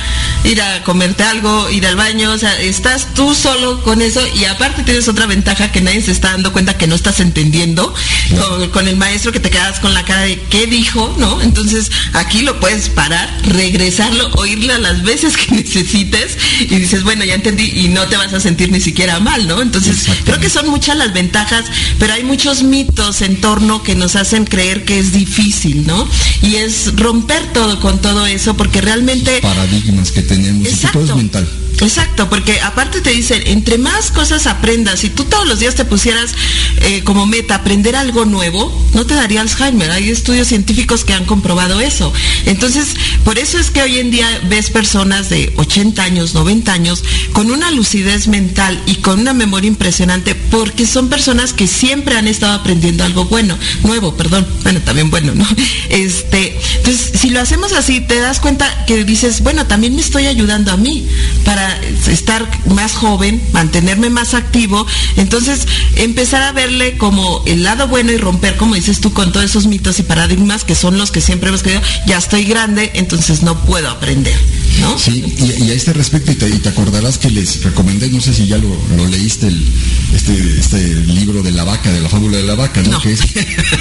[0.44, 4.44] ir a comerte algo, ir al baño, o sea, estás tú solo con eso y
[4.44, 7.92] aparte tienes otra ventaja que nadie se está dando cuenta que no estás entendiendo
[8.38, 11.42] con, con, el maestro que te quedas con la cara de qué dijo, ¿no?
[11.42, 17.24] Entonces aquí lo puedes parar, regresarlo, oírlo a las veces que necesites y dices, bueno,
[17.24, 19.60] ya entendí y no te vas a sentir ni siquiera mal, ¿no?
[19.60, 21.64] Entonces creo que son muchas las ventajas,
[21.98, 26.08] pero hay muchos mitos en torno que nos hacen creer que es difícil, ¿no?
[26.42, 29.40] Y es romper todo con todo eso porque realmente...
[29.40, 31.00] paradigmas que tenemos, Exacto.
[31.00, 31.48] todo es mental.
[31.80, 35.84] Exacto, porque aparte te dicen, entre más cosas aprendas, si tú todos los días te
[35.84, 36.32] pusieras
[36.78, 39.90] eh, como meta aprender algo nuevo, no te daría Alzheimer.
[39.90, 42.12] Hay estudios científicos que han comprobado eso.
[42.46, 47.04] Entonces, por eso es que hoy en día ves personas de 80 años, 90 años,
[47.32, 52.26] con una lucidez mental y con una memoria impresionante, porque son personas que siempre han
[52.26, 55.46] estado aprendiendo algo bueno, nuevo, perdón, bueno, también bueno, ¿no?
[55.88, 60.26] Este, entonces, si lo hacemos así, te das cuenta que dices, bueno, también me estoy
[60.26, 61.06] ayudando a mí
[61.44, 61.65] para
[62.08, 68.16] estar más joven, mantenerme más activo, entonces empezar a verle como el lado bueno y
[68.16, 71.48] romper, como dices tú, con todos esos mitos y paradigmas que son los que siempre
[71.48, 74.38] hemos creído, ya estoy grande, entonces no puedo aprender.
[74.80, 74.98] ¿no?
[74.98, 78.20] Sí, y, y, a este respecto, y te, y te, acordarás que les recomendé, no
[78.20, 79.66] sé si ya lo, lo leíste, el,
[80.14, 82.90] este, este libro de la vaca, de la fábula de la vaca, ¿no?
[82.90, 83.00] no.
[83.00, 83.20] Que es,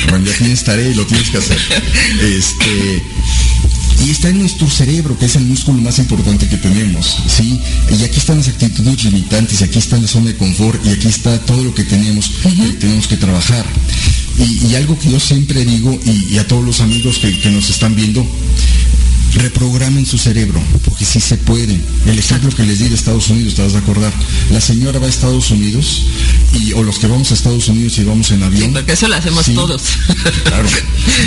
[0.10, 1.58] bueno, ya tienes tarea y lo tienes que hacer.
[2.21, 3.04] Este,
[4.06, 6.94] y está en nuestro cerebro, que es el músculo más importante que tenemos.
[7.97, 11.08] Y aquí están las actitudes limitantes, y aquí está la zona de confort, y aquí
[11.08, 12.71] está todo lo que tenemos, uh -huh.
[12.71, 13.65] que tenemos que trabajar.
[14.38, 17.49] Y, y, algo que yo siempre digo, y, y a todos los amigos que, que,
[17.51, 18.27] nos están viendo,
[19.36, 21.80] reprogramen su cerebro, porque sí se puede.
[22.06, 24.13] El ejemplo que les di de Estados Unidos, te vas a acordar.
[24.52, 26.04] La señora va a Estados Unidos,
[26.54, 28.69] y, o los que vamos a Estados Unidos y vamos en avión.
[28.69, 29.82] Sí, porque eso lo hacemos sí, todos.
[30.43, 30.67] Claro,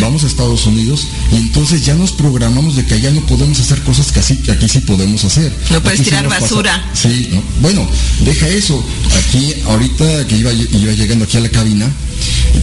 [0.00, 3.82] vamos a Estados Unidos y entonces ya nos programamos de que allá no podemos hacer
[3.82, 5.52] cosas que, así, que aquí sí podemos hacer.
[5.70, 6.82] No puedes aquí tirar sí basura.
[6.90, 7.08] Pasa.
[7.08, 7.42] Sí, no.
[7.60, 7.88] bueno,
[8.24, 8.84] deja eso.
[9.18, 11.90] Aquí, ahorita que iba, iba llegando aquí a la cabina,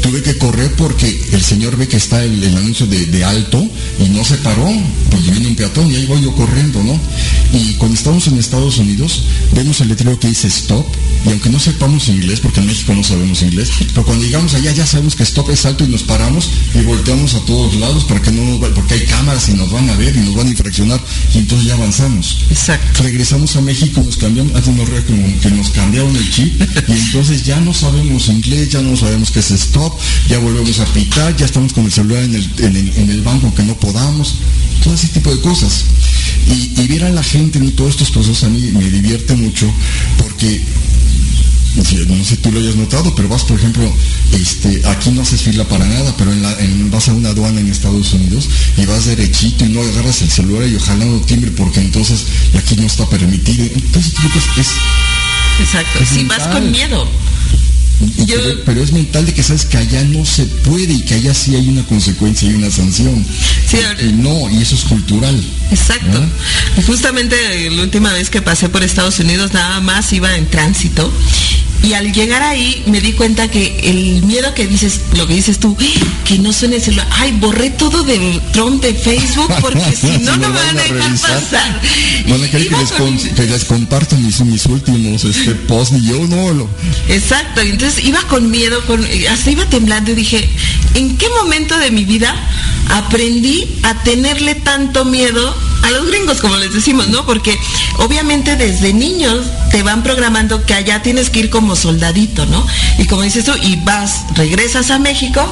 [0.01, 3.67] tuve que correr porque el señor ve que está el, el anuncio de, de, alto
[3.99, 4.69] y no se paró
[5.09, 6.99] porque viene un peatón y ahí voy yo corriendo, ¿no?
[7.53, 10.85] Y cuando estamos en Estados Unidos vemos el letrero que dice stop
[11.25, 14.71] y aunque no sepamos inglés, porque en México no sabemos inglés, pero cuando llegamos allá
[14.71, 18.21] ya sabemos que stop es alto y nos paramos y volteamos a todos lados para
[18.21, 20.51] que no nos porque hay cámaras y nos van a ver y nos van a
[20.51, 20.99] infraccionar
[21.33, 22.45] y entonces ya avanzamos.
[22.49, 23.03] Exacto.
[23.03, 24.89] Regresamos a México, nos cambiamos, hace unos
[25.41, 29.41] que nos cambiaron el chip y entonces ya no sabemos inglés, ya no sabemos qué
[29.51, 29.93] es stop,
[30.27, 33.21] ya volvemos a pitar, ya estamos con el celular en el, en el, en el
[33.21, 34.35] banco aunque no podamos,
[34.83, 35.85] todo ese tipo de cosas.
[36.47, 39.71] Y, y ver a la gente en todos estos procesos a mí me divierte mucho
[40.17, 40.61] porque
[41.75, 43.91] no sé si tú lo hayas notado, pero vas, por ejemplo,
[44.31, 47.59] este, aquí no haces fila para nada, pero en la, en, vas a una aduana
[47.59, 51.51] en Estados Unidos y vas derechito y no agarras el celular y ojalá no timbre
[51.51, 52.25] porque entonces
[52.57, 53.65] aquí no está permitido.
[53.65, 54.13] Entonces,
[54.57, 54.67] es,
[55.59, 57.07] Exacto, si vas con miedo.
[58.25, 58.35] Yo...
[58.41, 61.33] Pero, pero, es mental de que sabes que allá no se puede y que allá
[61.33, 63.25] sí hay una consecuencia y una sanción.
[63.67, 63.77] Sí,
[64.13, 65.41] no, y eso es cultural.
[65.71, 66.23] Exacto.
[66.85, 67.35] Justamente
[67.71, 71.11] la última vez que pasé por Estados Unidos nada más iba en tránsito
[71.83, 75.59] y al llegar ahí me di cuenta que el miedo que dices, lo que dices
[75.59, 75.77] tú,
[76.23, 80.35] que no suene el celular, ay, borré todo de Trump de Facebook porque si no,
[80.37, 81.41] no me van a dejar revisar.
[81.41, 81.81] pasar.
[82.27, 86.07] Van a querer que les, con, que les comparto mis, mis últimos este, posts y
[86.07, 86.69] yo no lo.
[87.07, 90.49] Exacto, entonces iba con miedo, con, hasta iba temblando y dije,
[90.95, 92.35] ¿en qué momento de mi vida
[92.89, 97.25] aprendí a tenerle tanto miedo a los gringos, como les decimos, ¿no?
[97.25, 97.55] Porque
[97.99, 102.63] obviamente desde niños te van programando que allá tienes que ir como soldadito, ¿no?
[102.99, 105.43] Y como dices tú, y vas, regresas a México,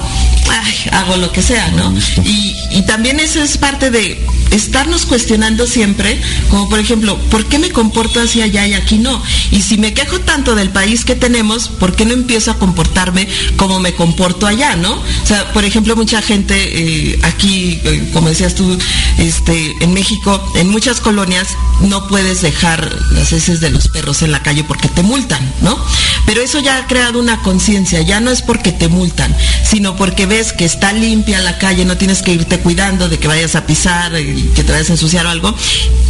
[0.47, 1.91] ay, hago lo que sea, ¿no?
[2.23, 4.19] Y, y también eso es parte de
[4.51, 9.21] estarnos cuestionando siempre, como por ejemplo, ¿por qué me comporto así allá y aquí no?
[9.51, 13.27] Y si me quejo tanto del país que tenemos, ¿por qué no empiezo a comportarme
[13.57, 14.93] como me comporto allá, no?
[14.93, 18.77] O sea, por ejemplo, mucha gente eh, aquí, eh, como decías tú,
[19.17, 21.49] este, en México, en muchas colonias
[21.81, 25.83] no puedes dejar las heces de los perros en la calle porque te multan, ¿no?
[26.25, 30.25] Pero eso ya ha creado una conciencia, ya no es porque te multan, sino porque
[30.25, 33.65] ves que está limpia la calle, no tienes que irte cuidando de que vayas a
[33.65, 35.53] pisar, eh, que te vayas a ensuciar o algo,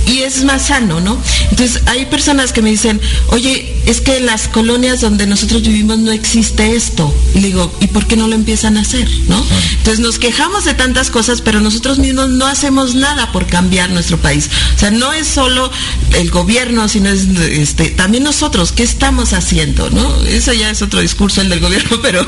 [0.06, 1.18] y es más sano, ¿no?
[1.50, 5.98] Entonces hay personas que me dicen, oye, es que en las colonias donde nosotros vivimos
[6.00, 7.14] no existe esto.
[7.34, 9.44] Y le digo, ¿y por qué no lo empiezan a hacer, no?
[9.78, 14.18] Entonces nos quejamos de tantas cosas, pero nosotros mismos no hacemos nada por cambiar nuestro
[14.18, 14.50] país.
[14.76, 15.72] O sea, no es solo
[16.18, 20.24] el gobierno, sino es este, también nosotros, ¿qué estamos haciendo, no?
[20.26, 22.26] Eso ya es otro discurso, el del gobierno, pero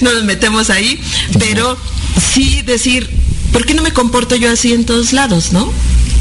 [0.00, 1.00] no nos metemos ahí.
[1.38, 1.76] Pero
[2.34, 3.10] sí decir,
[3.56, 5.72] ¿por qué no me comporto yo así en todos lados, no?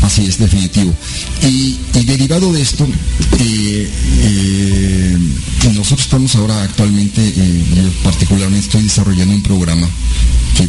[0.03, 0.95] Así es, definitivo.
[1.43, 2.87] Y, derivado de esto,
[3.39, 3.89] eh,
[4.21, 5.17] eh,
[5.73, 9.85] nosotros estamos ahora actualmente, eh, yo particularmente estoy desarrollando un programa
[10.55, 10.67] que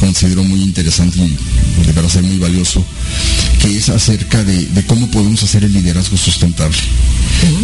[0.00, 2.84] considero muy interesante y deberá ser muy valioso,
[3.60, 6.78] que es acerca de, cómo podemos hacer el liderazgo sustentable.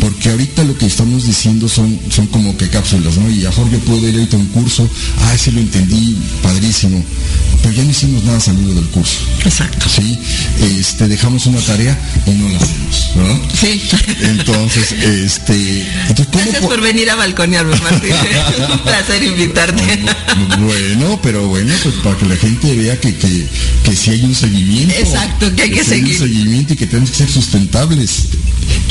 [0.01, 3.29] Porque ahorita lo que estamos diciendo son, son como que cápsulas, ¿no?
[3.31, 4.89] Y mejor yo puedo ir a un curso,
[5.23, 7.03] ah, ese lo entendí, padrísimo,
[7.63, 9.19] pero ya no hicimos nada salido del curso.
[9.45, 9.87] Exacto.
[9.89, 10.19] Sí,
[10.79, 13.41] este, dejamos una tarea y no la hacemos, ¿verdad?
[13.61, 13.83] Sí.
[14.23, 15.87] Entonces, este...
[16.33, 18.13] Gracias por venir a balconearme, Martín.
[18.73, 20.05] un placer invitarte.
[20.59, 23.47] bueno, pero bueno, pues para que la gente vea que, que,
[23.85, 24.93] que sí hay un seguimiento.
[24.99, 26.21] Exacto, que hay que, seguir.
[26.21, 28.11] un seguimiento y que tenemos que ser sustentables.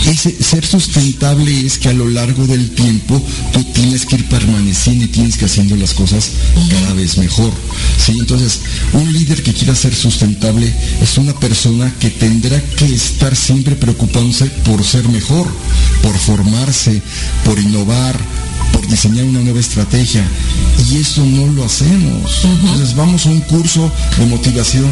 [0.07, 3.21] Ese, ser sustentable es que a lo largo del tiempo
[3.51, 6.29] tú tienes que ir permaneciendo y tienes que haciendo las cosas
[6.69, 7.51] cada vez mejor.
[7.97, 8.13] ¿sí?
[8.17, 8.61] Entonces,
[8.93, 14.45] un líder que quiera ser sustentable es una persona que tendrá que estar siempre preocupándose
[14.63, 15.49] por ser mejor,
[16.01, 17.01] por formarse,
[17.43, 18.17] por innovar,
[18.89, 20.25] diseñar una nueva estrategia.
[20.89, 22.45] Y eso no lo hacemos.
[22.45, 24.89] Entonces vamos a un curso de motivación,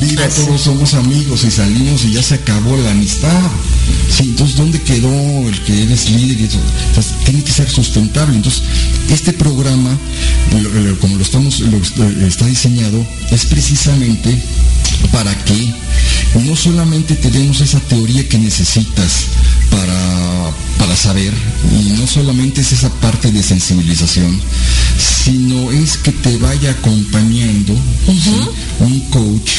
[0.00, 3.42] mira, todos somos amigos y salimos y ya se acabó la amistad.
[4.08, 5.10] Sí, entonces, ¿dónde quedó
[5.48, 6.40] el que eres líder?
[6.40, 6.58] Y eso?
[6.88, 8.36] Entonces, tiene que ser sustentable.
[8.36, 8.62] Entonces,
[9.10, 9.96] este programa,
[11.00, 14.38] como lo estamos, lo está diseñado, es precisamente
[15.10, 15.74] para que
[16.44, 19.26] no solamente tenemos esa teoría que necesitas
[19.70, 20.41] para,
[20.82, 21.32] para saber,
[21.70, 24.36] y no solamente es esa parte de sensibilización,
[24.98, 27.72] sino es que te vaya acompañando
[28.80, 29.52] un coach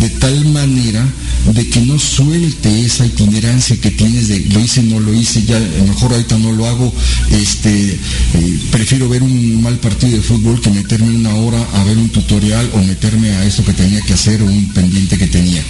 [0.00, 1.06] de tal manera
[1.52, 5.60] de que no suelte esa itinerancia que tienes de lo hice, no lo hice, ya
[5.60, 6.90] mejor ahorita no lo hago,
[7.30, 7.98] este,
[8.32, 12.08] eh, prefiero ver un mal partido de fútbol que meterme una hora a ver un
[12.08, 15.62] tutorial o meterme a eso que tenía que hacer o un pendiente que tenía.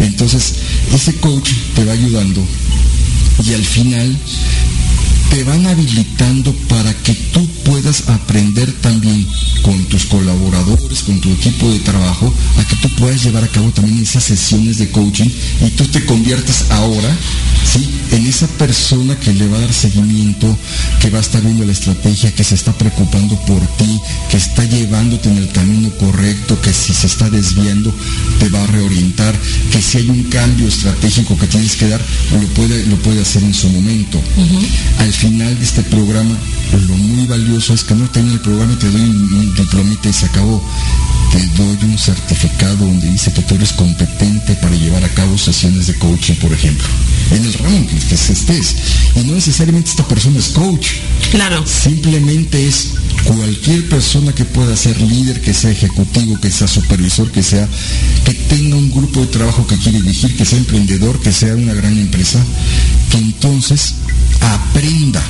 [0.00, 0.56] Entonces,
[0.92, 2.46] ese coach te va ayudando
[3.42, 4.16] y al final
[5.34, 9.26] te van habilitando para que tú puedas aprender también
[9.62, 13.72] con tus colaboradores, con tu equipo de trabajo, a que tú puedas llevar a cabo
[13.72, 15.28] también esas sesiones de coaching
[15.60, 17.16] y tú te conviertas ahora
[17.64, 17.90] ¿sí?
[18.12, 20.56] en esa persona que le va a dar seguimiento,
[21.00, 24.64] que va a estar viendo la estrategia, que se está preocupando por ti, que está
[24.64, 27.92] llevándote en el camino correcto, que si se está desviando
[28.38, 29.34] te va a reorientar,
[29.72, 32.00] que si hay un cambio estratégico que tienes que dar,
[32.40, 34.20] lo puede, lo puede hacer en su momento.
[34.98, 36.36] Al final de este programa,
[36.72, 40.26] lo muy valioso es que no tenga el programa, te doy un, diplomita y se
[40.26, 40.62] acabó.
[41.32, 45.86] Te doy un certificado donde dice que tú eres competente para llevar a cabo sesiones
[45.86, 46.86] de coaching, por ejemplo.
[47.30, 48.76] En el ramo que, que estés.
[49.16, 50.88] Y no necesariamente esta persona es coach.
[51.30, 51.64] Claro.
[51.66, 52.90] Simplemente es
[53.24, 57.68] cualquier persona que pueda ser líder, que sea ejecutivo, que sea supervisor, que sea,
[58.24, 61.74] que tenga un grupo de trabajo que quiere dirigir, que sea emprendedor, que sea una
[61.74, 62.44] gran empresa,
[63.10, 63.94] que entonces
[64.40, 65.22] aprenda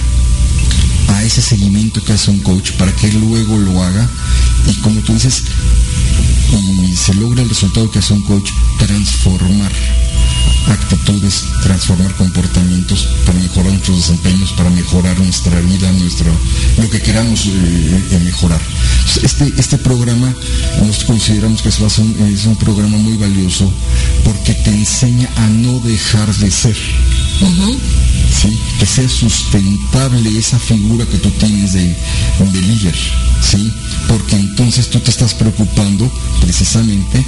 [1.15, 4.09] a ese seguimiento que hace un coach para que luego lo haga
[4.67, 5.45] y como tú dices,
[6.95, 9.73] se logra el resultado que hace un coach, transformar
[10.69, 16.33] actitudes, transformar comportamientos para mejorar nuestros desempeños, para mejorar nuestra vida, nuestro,
[16.79, 18.61] lo que queramos eh, eh, mejorar.
[19.23, 20.35] Este, este programa
[20.83, 23.71] nos consideramos que es un, es un programa muy valioso
[24.25, 26.77] porque te enseña a no dejar de ser.
[28.79, 32.95] Que sea sustentable esa figura que tú tienes de, de líder,
[33.43, 33.73] ¿sí?
[34.09, 37.25] Porque entonces tú te estás preocupando precisamente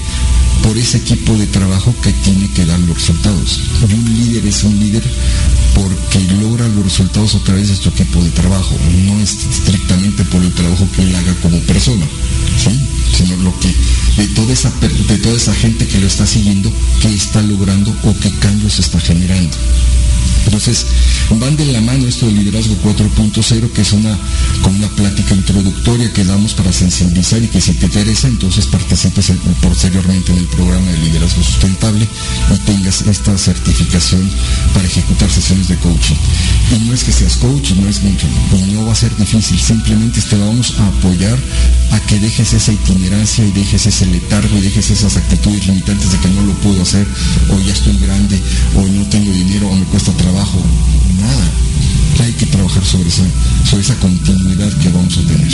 [0.62, 3.60] por ese equipo de trabajo que tiene que dar los resultados.
[3.88, 5.02] Y un líder es un líder
[5.74, 8.74] porque logra los resultados a través de su equipo de trabajo,
[9.06, 12.06] no es estrictamente por el trabajo que él haga como persona,
[12.62, 12.70] ¿sí?
[13.16, 13.74] sino lo que
[14.16, 18.14] de toda esa de toda esa gente que lo está siguiendo, qué está logrando o
[18.18, 19.56] qué cambios está generando.
[20.46, 20.86] Entonces,
[21.38, 24.16] van de la mano esto del liderazgo 4.0, que es una,
[24.62, 29.32] como una plática introductoria que damos para sensibilizar y que si te interesa, entonces participes
[29.60, 32.06] posteriormente en el programa de liderazgo sustentable
[32.54, 34.28] y tengas esta certificación
[34.72, 36.16] para ejecutar sesiones de coaching.
[36.74, 38.26] Y no es que seas coach, no es mucho,
[38.72, 41.38] no va a ser difícil, simplemente te vamos a apoyar
[41.92, 46.18] a que dejes esa itinerancia y dejes ese letargo y dejes esas actitudes limitantes de
[46.18, 47.06] que no lo puedo hacer,
[47.50, 48.40] o ya estoy grande,
[48.76, 50.35] o no tengo dinero, o me cuesta trabajo,
[51.18, 51.52] nada.
[52.22, 53.22] Hay que trabajar sobre esa,
[53.68, 55.48] sobre esa continuidad que vamos a tener.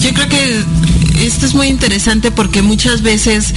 [0.00, 0.64] Yo creo que
[1.26, 3.54] esto es muy interesante porque muchas veces,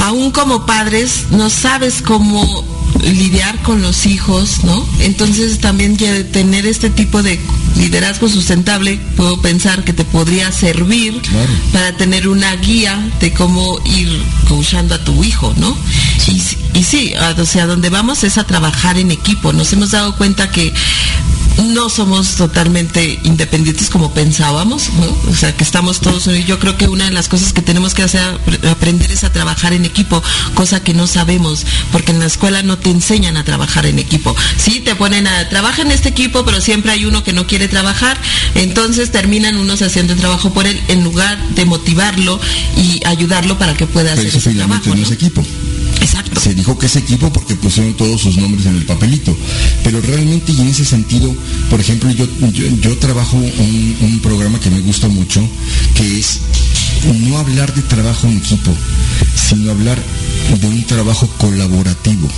[0.00, 2.64] aún como padres, no sabes cómo
[3.02, 4.86] lidiar con los hijos, ¿no?
[5.00, 7.40] Entonces también tener este tipo de
[7.76, 11.20] liderazgo sustentable, puedo pensar que te podría servir
[11.72, 14.08] para tener una guía de cómo ir
[14.48, 15.76] coachando a tu hijo, ¿no?
[16.26, 16.42] Y,
[16.78, 19.52] y sí, o sea, donde vamos es a trabajar en equipo.
[19.52, 20.72] Nos hemos dado cuenta que
[21.64, 25.30] no somos totalmente independientes como pensábamos, ¿no?
[25.30, 26.46] O sea, que estamos todos unidos.
[26.46, 28.22] Yo creo que una de las cosas que tenemos que hacer,
[28.70, 30.22] aprender es a trabajar en equipo,
[30.54, 34.34] cosa que no sabemos, porque en la escuela no te enseñan a trabajar en equipo.
[34.56, 37.68] Sí, te ponen a trabajar en este equipo, pero siempre hay uno que no quiere
[37.68, 38.18] trabajar,
[38.54, 42.40] entonces terminan unos haciendo el trabajo por él en lugar de motivarlo
[42.76, 44.94] y ayudarlo para que pueda hacer ese trabajo.
[44.94, 45.44] No equipo.
[46.00, 46.40] Exacto.
[46.40, 49.36] Se dijo que es equipo porque pusieron todos sus nombres en el papelito.
[49.82, 51.34] Pero realmente y en ese sentido,
[51.70, 52.26] por ejemplo, yo,
[52.80, 55.46] yo, trabajo un, programa que me gusta mucho,
[55.94, 56.40] que es
[57.22, 58.72] no hablar de trabajo en equipo,
[59.48, 59.98] sino hablar
[60.60, 62.28] de un trabajo colaborativo,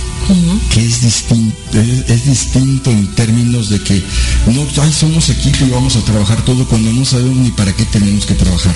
[0.71, 4.03] que es distinto, es, distinto en términos de que
[4.47, 8.25] no somos equipo y vamos a trabajar todo cuando no sabemos ni para qué tenemos
[8.25, 8.75] que trabajar.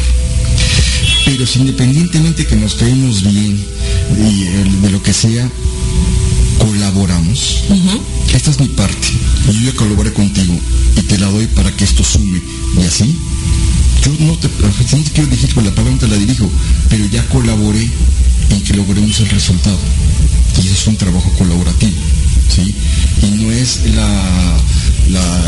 [1.25, 3.59] Pero si independientemente que nos caemos bien
[4.17, 4.43] y
[4.81, 5.49] de lo que sea,
[6.59, 7.63] colaboramos.
[8.33, 9.07] Esta es mi parte.
[9.49, 10.53] Y yo ya colaboré contigo
[10.95, 12.41] y te la doy para que esto sume.
[12.77, 13.15] Y así,
[14.03, 16.49] yo no te, no te quiero dirigir con la palabra, te la dirijo,
[16.89, 17.89] pero ya colaboré
[18.51, 19.79] en que logremos el resultado.
[20.57, 21.93] Y eso es un trabajo colaborativo.
[22.53, 22.73] ¿Sí?
[23.21, 25.41] Y no es la,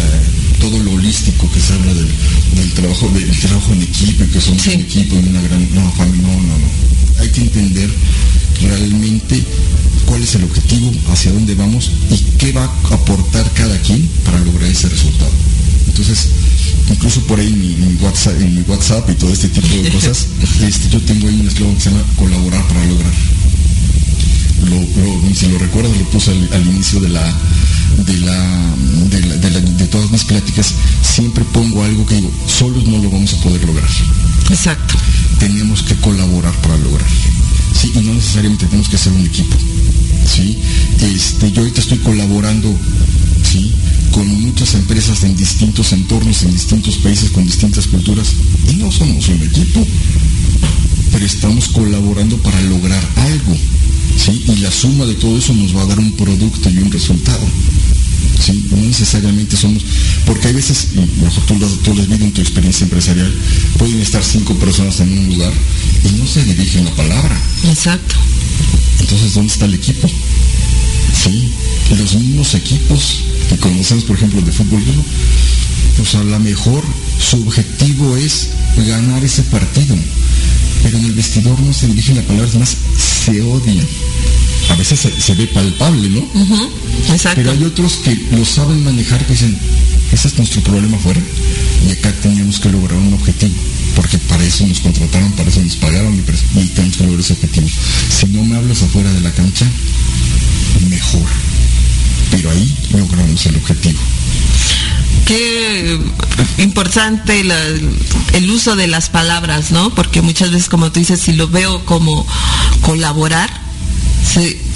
[0.60, 4.66] todo lo holístico que se habla del, trabajo, del trabajo en equipo y que somos
[4.68, 5.68] un equipo y una gran.
[5.74, 7.22] No, no, no, no.
[7.22, 7.90] Hay que entender
[8.62, 9.44] realmente
[10.06, 14.40] cuál es el objetivo, hacia dónde vamos y qué va a aportar cada quien para
[14.40, 15.32] lograr ese resultado.
[15.88, 16.30] Entonces,
[16.90, 20.28] incluso por ahí en mi, WhatsApp, en mi WhatsApp y todo este tipo de cosas,
[20.62, 23.14] este, yo tengo ahí un eslogan que se llama colaborar para lograr.
[24.66, 27.24] Lo, si lo recuerdas, lo puse al, inicio de la,
[28.06, 33.34] de, la, de, todas mis pláticas, siempre pongo algo que digo, solos no lo vamos
[33.34, 33.90] a poder lograr.
[34.50, 34.96] Exacto.
[35.40, 37.08] Tenemos que colaborar para lograr.
[37.80, 39.56] Sí, y no necesariamente tenemos que ser un equipo.
[40.28, 40.58] ¿sí?
[41.02, 42.74] Este, yo ahorita estoy colaborando
[43.44, 43.72] ¿sí?
[44.12, 48.34] con muchas empresas en distintos entornos, en distintos países, con distintas culturas,
[48.70, 49.86] y no somos un equipo,
[51.12, 53.56] pero estamos colaborando para lograr algo.
[54.16, 54.44] ¿Sí?
[54.48, 57.46] Y la suma de todo eso nos va a dar un producto y un resultado.
[58.44, 58.66] ¿sí?
[58.72, 59.84] No necesariamente somos,
[60.26, 63.34] porque hay veces, y mejor tú lo, tú en tu experiencia empresarial,
[63.78, 65.54] pueden estar cinco personas en un lugar
[66.04, 67.38] y no se dirigen la palabra.
[67.68, 68.16] Exacto.
[69.00, 70.10] Entonces, ¿dónde está el equipo?
[71.24, 71.50] Sí,
[71.98, 74.84] los mismos equipos que conocemos, por ejemplo, de fútbol,
[75.96, 76.84] pues a lo mejor
[77.20, 78.50] su objetivo es
[78.86, 79.96] ganar ese partido,
[80.88, 83.86] pero en el vestidor no se dirigen la palabra, es más, se odian.
[84.70, 86.26] A veces se, ve palpable, ¿no?
[87.12, 87.36] Exacto.
[87.36, 89.58] Pero hay otros que lo saben manejar, que dicen,
[90.14, 91.20] ese es nuestro problema afuera,
[91.86, 93.54] y acá tenemos que lograr un objetivo
[93.98, 96.22] porque para eso nos contrataron, para eso nos pagaron y,
[96.68, 97.68] tenemos que lograr ese objetivo.
[98.10, 99.66] Si no me hablas afuera de la cancha,
[100.90, 101.28] mejor.
[102.32, 104.00] Pero ahí logramos el objetivo.
[105.26, 106.00] Qué
[106.60, 107.44] importante
[108.34, 109.94] el uso de las palabras, ¿no?
[109.94, 112.26] Porque muchas veces, como tú dices, si lo veo como
[112.82, 113.50] colaborar,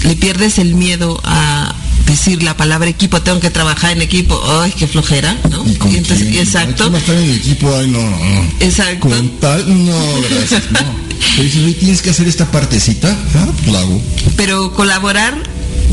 [0.04, 1.74] le pierdes el miedo a,
[2.12, 5.64] decir la palabra equipo, tengo que trabajar en equipo, ay, qué flojera, ¿no?
[5.90, 6.86] ¿Y entonces, exacto.
[6.86, 7.74] ¿Cómo estar en equipo?
[7.76, 8.52] Ay, no, no.
[8.60, 9.10] Exacto.
[9.10, 10.80] Con tal, no, gracias, no.
[11.38, 14.02] Pero tienes que hacer esta partecita, ah, pues la hago.
[14.36, 15.42] Pero colaborar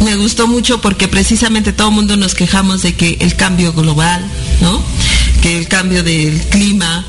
[0.04, 4.24] me gustó mucho porque precisamente todo el mundo nos quejamos de que el cambio global,
[4.60, 4.82] ¿no?
[5.42, 7.04] Que el cambio del clima,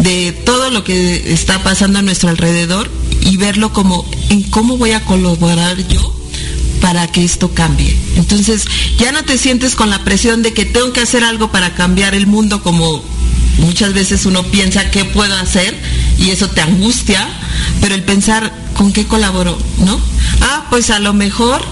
[0.00, 2.90] de todo lo que está pasando a nuestro alrededor
[3.22, 6.14] y verlo como en cómo voy a colaborar yo
[6.80, 7.96] para que esto cambie.
[8.16, 8.66] Entonces,
[8.98, 12.14] ya no te sientes con la presión de que tengo que hacer algo para cambiar
[12.14, 13.02] el mundo como
[13.58, 15.74] muchas veces uno piensa qué puedo hacer
[16.18, 17.26] y eso te angustia,
[17.80, 19.98] pero el pensar con qué colaboro, ¿no?
[20.42, 21.64] Ah, pues a lo mejor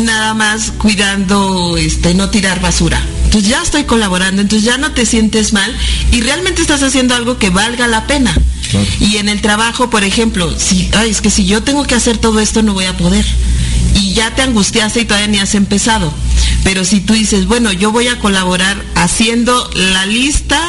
[0.00, 3.00] nada más cuidando este no tirar basura.
[3.24, 5.74] Entonces ya estoy colaborando, entonces ya no te sientes mal
[6.12, 8.34] y realmente estás haciendo algo que valga la pena.
[9.00, 12.18] Y en el trabajo, por ejemplo, si ay, es que si yo tengo que hacer
[12.18, 13.24] todo esto no voy a poder
[13.94, 16.12] y ya te angustiaste y todavía ni has empezado.
[16.64, 20.60] Pero si tú dices, bueno, yo voy a colaborar haciendo la lista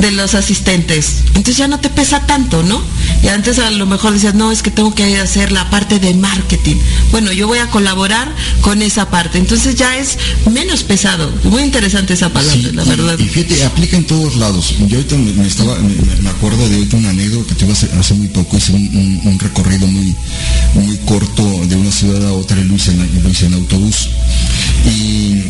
[0.00, 2.80] de los asistentes, entonces ya no te pesa tanto, ¿no?
[3.22, 6.14] Y antes a lo mejor decías, no, es que tengo que hacer la parte de
[6.14, 6.76] marketing.
[7.10, 9.38] Bueno, yo voy a colaborar con esa parte.
[9.38, 10.18] Entonces ya es
[10.50, 11.32] menos pesado.
[11.44, 13.18] Muy interesante esa palabra, la verdad.
[13.18, 14.74] Y fíjate, aplica en todos lados.
[14.86, 18.28] Yo ahorita me, estaba, me, acuerdo de ahorita una anécdota que tuve hace, hace muy
[18.28, 18.56] poco.
[18.56, 20.14] Hice un, recorrido muy,
[20.74, 22.92] muy corto de una ciudad a otra y lo hice
[23.46, 24.10] en, autobús.
[24.84, 25.42] Y,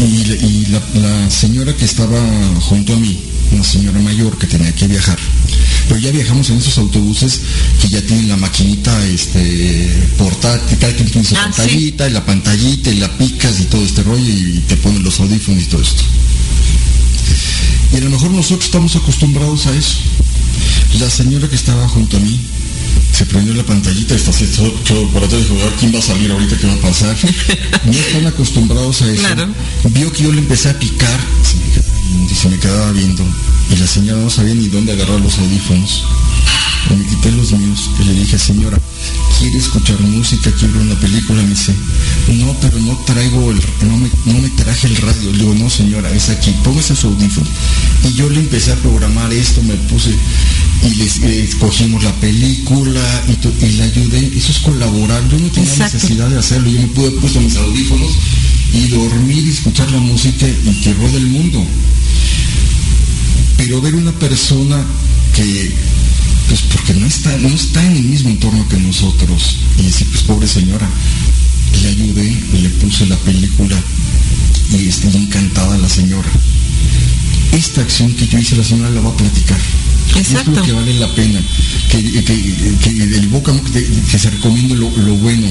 [0.00, 2.18] y, la, señora que estaba
[2.60, 3.18] junto a mí,
[3.52, 5.18] una señora mayor que tenía que viajar,
[5.88, 7.40] pero ya viajamos en esos autobuses
[7.80, 12.24] que ya tienen la maquinita este, portátil, cada quien tiene su ah, pantallita, y la
[12.24, 15.82] pantallita, y la picas y todo este rollo, y te ponen los audífonos y todo
[15.82, 16.02] esto.
[17.92, 19.96] Y a lo mejor nosotros estamos acostumbrados a eso.
[20.98, 22.38] La señora que estaba junto a mí
[23.12, 26.56] se prendió la pantallita, está todo, todo por atrás dijo, ¿quién va a salir ahorita?
[26.56, 27.16] ¿Qué va a pasar?
[27.84, 29.24] No están acostumbrados a eso.
[29.90, 31.20] Vio que yo le empecé a picar
[32.30, 33.24] y se me quedaba viendo.
[33.70, 36.04] Y la señora no sabía ni dónde agarrar los audífonos.
[36.90, 38.78] Y me quité los míos y le dije, señora,
[39.38, 40.50] ¿quiere escuchar música?
[40.52, 41.42] ¿Quiere una película?
[41.42, 41.74] Me dice,
[42.28, 45.30] no, pero no traigo el, no me, no me traje el radio.
[45.30, 47.46] Le digo, no señora, es aquí, póngase su audífono.
[48.04, 50.10] Y yo le empecé a programar esto, me puse
[50.84, 54.32] y les escogimos la película y, y, le ayudé.
[54.36, 55.22] Eso es colaborar.
[55.28, 56.68] Yo no tenía necesidad de hacerlo.
[56.68, 58.10] Yo me pude puesto mis audífonos
[58.72, 61.64] y dormir y escuchar la música y que ruede el mundo.
[63.64, 64.84] Pero ver una persona
[65.36, 65.72] que
[66.48, 69.56] pues porque no está, no está en el mismo entorno que nosotros.
[69.78, 70.90] Y decir, pues pobre señora,
[71.80, 73.80] le ayudé, le puse la película
[74.76, 76.28] y estoy encantada la señora.
[77.52, 79.60] Esta acción que yo hice, la señora la va a platicar.
[80.16, 80.60] Exacto.
[80.60, 81.40] Que vale la pena,
[81.88, 85.46] que, que, el boca que, se recomiende lo, lo, bueno,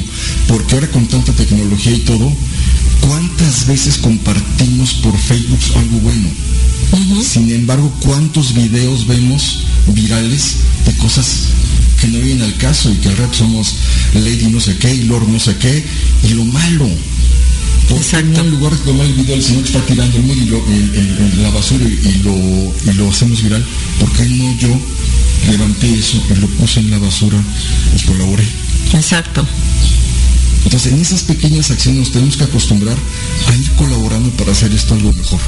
[0.50, 2.30] porque ahora con tanta tecnología y todo,
[3.00, 6.28] ¿cuántas veces compartimos por Facebook algo bueno?
[7.24, 11.46] Sin embargo, ¿cuántos videos vemos virales de cosas
[12.00, 13.76] que no vienen al caso y que al rato somos
[14.14, 15.86] Lady no sé qué y Lord no sé qué
[16.24, 16.90] y lo malo?
[17.90, 18.40] Exacto.
[18.40, 21.50] en lugar de tomar el video del señor que está tirando el mundo y la
[21.50, 23.66] basura y, lo, y lo hacemos viral,
[24.00, 24.80] ¿por qué no yo
[25.50, 27.38] levanté eso y lo puse en la basura
[27.98, 28.48] y colaboré?
[28.94, 29.46] Exacto.
[30.64, 32.98] Entonces, en esas pequeñas acciones nos tenemos que acostumbrar
[33.48, 35.40] a ir colaborando para hacer esto algo mejor.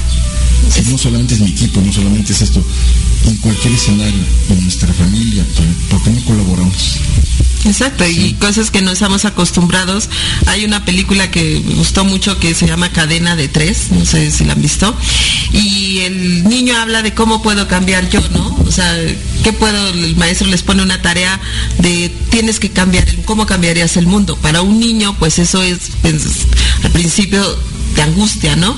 [0.90, 2.64] No solamente es mi equipo, no solamente es esto,
[3.26, 5.46] en cualquier escenario, en nuestra familia,
[5.90, 7.00] ¿por qué no colaboramos?
[7.66, 10.10] Exacto, y cosas que no estamos acostumbrados.
[10.48, 14.32] Hay una película que me gustó mucho que se llama Cadena de Tres, no sé
[14.32, 14.94] si la han visto,
[15.54, 18.58] y el niño habla de cómo puedo cambiar yo, ¿no?
[18.68, 18.94] O sea,
[19.44, 19.90] ¿qué puedo?
[19.90, 21.40] El maestro les pone una tarea
[21.80, 24.36] de tienes que cambiar, ¿cómo cambiarías el mundo?
[24.36, 26.24] Para un niño, pues eso es, pues,
[26.84, 27.42] al principio
[27.96, 28.78] de angustia, ¿no?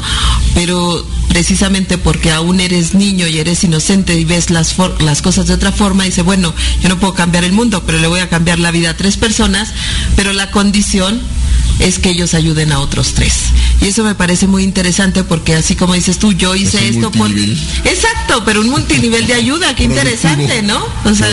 [0.54, 5.54] Pero precisamente porque aún eres niño y eres inocente y ves las, las cosas de
[5.54, 8.60] otra forma, dice, bueno, yo no puedo cambiar el mundo, pero le voy a cambiar
[8.60, 9.74] la vida a tres personas,
[10.16, 11.22] pero la condición
[11.80, 13.34] es que ellos ayuden a otros tres.
[13.82, 17.30] Y eso me parece muy interesante porque así como dices tú, yo hice esto por...
[17.32, 20.84] Exacto, pero un multinivel de ayuda, qué interesante, ¿no?
[21.04, 21.30] O sea,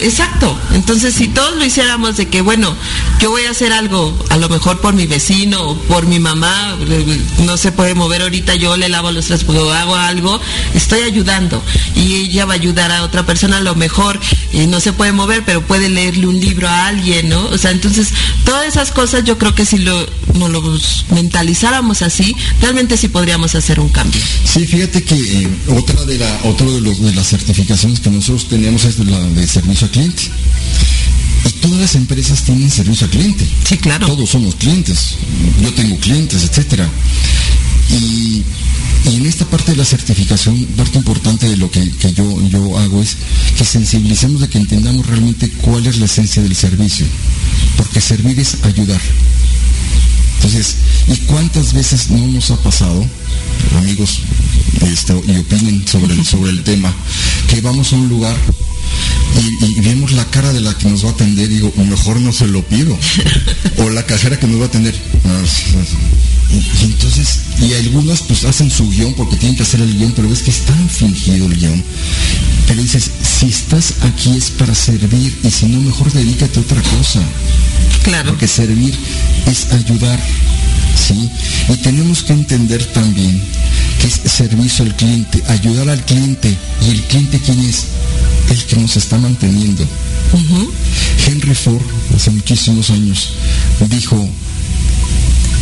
[0.00, 0.58] exacto.
[0.72, 2.74] Entonces, si todos lo hiciéramos de que, bueno,
[3.20, 6.76] yo voy a hacer algo, a lo mejor por mi vecino, por mi mamá,
[7.44, 10.40] no se puede mover ahorita, yo le lavo los trastos, hago algo,
[10.74, 11.62] estoy ayudando.
[11.94, 14.18] Y ella va a ayudar a otra persona, a lo mejor
[14.52, 17.46] eh, no se puede mover, pero puede leerle un libro a alguien, ¿no?
[17.46, 18.08] O sea, entonces,
[18.44, 20.62] todas esas cosas yo creo que si lo, no lo
[21.66, 24.20] mentalizáramos así, realmente sí podríamos hacer un cambio.
[24.44, 28.48] Sí, fíjate que eh, otra de la, otro de, los, de las certificaciones que nosotros
[28.48, 30.22] teníamos es la de servicio al cliente.
[31.44, 33.46] Y todas las empresas tienen servicio al cliente.
[33.64, 34.06] Sí, claro.
[34.06, 35.16] Todos somos clientes.
[35.62, 36.88] Yo tengo clientes, etcétera.
[37.90, 38.42] Y,
[39.04, 41.80] en esta parte de la certificación, parte importante de lo que,
[42.16, 43.16] yo, yo hago es
[43.56, 47.06] que sensibilicemos de que entendamos realmente cuál es la esencia del servicio.
[47.76, 49.00] Porque servir es ayudar.
[50.36, 50.76] Entonces,
[51.08, 53.04] ¿y cuántas veces no nos ha pasado,
[53.78, 54.20] amigos,
[54.90, 56.94] este, y opinen sobre el, sobre el tema,
[57.48, 58.36] que vamos a un lugar
[59.60, 62.32] y, vemos la cara de la que nos va a atender y digo, mejor no
[62.32, 62.96] se lo pido.
[63.78, 64.94] O la cajera que nos va a atender.
[66.50, 70.28] Y, entonces, y algunas pues hacen su guion porque tienen que hacer el guion, pero
[70.28, 71.84] ves que es tan fingido el guion.
[72.66, 76.82] Pero dices, si estás aquí es para servir y si no, mejor dedícate a otra
[76.82, 77.20] cosa.
[78.02, 78.30] Claro.
[78.30, 78.94] Porque servir
[79.46, 80.20] es ayudar.
[80.96, 81.30] ¿sí?
[81.68, 83.40] Y tenemos que entender también
[84.00, 86.56] que es servicio al cliente, ayudar al cliente.
[86.86, 87.86] ¿Y el cliente quién es?
[88.50, 89.86] El que nos está manteniendo.
[91.26, 91.82] Henry Ford,
[92.14, 93.32] hace muchísimos años,
[93.88, 94.28] dijo,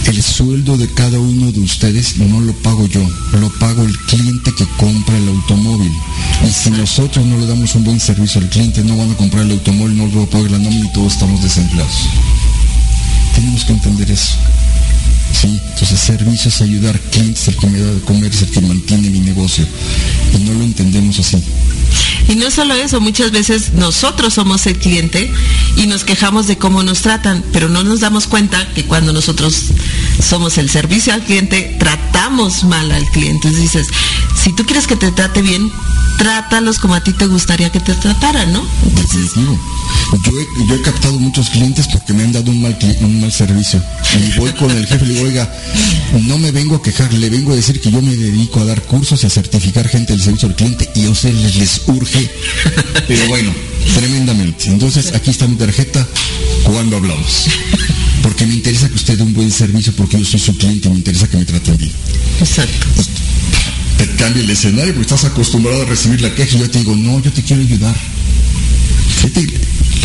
[0.07, 3.01] el sueldo de cada uno de ustedes no lo pago yo,
[3.41, 5.93] lo pago el cliente que compra el automóvil.
[6.47, 9.45] Y si nosotros no le damos un buen servicio al cliente, no van a comprar
[9.45, 12.09] el automóvil, no lo va a pagar la nómina y todos estamos desempleados.
[13.35, 14.37] Tenemos que entender eso.
[15.35, 18.61] Sí, entonces servicio es ayudar clientes, el que me da de comer es el que
[18.61, 19.67] mantiene mi negocio.
[20.33, 21.43] Y no lo entendemos así.
[22.29, 25.31] Y no solo eso, muchas veces nosotros somos el cliente
[25.77, 29.65] y nos quejamos de cómo nos tratan, pero no nos damos cuenta que cuando nosotros
[30.23, 33.49] somos el servicio al cliente, tratamos mal al cliente.
[33.49, 33.89] Entonces dices,
[34.43, 35.71] si tú quieres que te trate bien,
[36.19, 38.65] trátalos como a ti te gustaría que te trataran, ¿no?
[38.95, 39.59] Definitivo.
[40.69, 43.83] Yo he, captado muchos clientes porque me han dado un mal, un mal servicio.
[44.15, 45.51] Y voy con el jefe y le digo, oiga,
[46.27, 48.83] no me vengo a quejar, le vengo a decir que yo me dedico a dar
[48.83, 52.31] cursos y a certificar gente del servicio al cliente y a ustedes les urge.
[53.09, 53.53] Pero bueno,
[53.95, 54.67] tremendamente.
[54.67, 56.07] Entonces, aquí está mi tarjeta
[56.65, 57.47] cuando hablamos.
[58.23, 60.91] Porque me interesa que usted dé un buen servicio porque yo soy su cliente y
[60.93, 61.93] me interesa que me traten bien.
[62.41, 62.87] Exacto.
[62.95, 63.09] Pues,
[63.99, 66.97] te cambia el escenario porque estás acostumbrado a recibir la queja y yo te digo,
[66.97, 67.95] no, yo te quiero ayudar.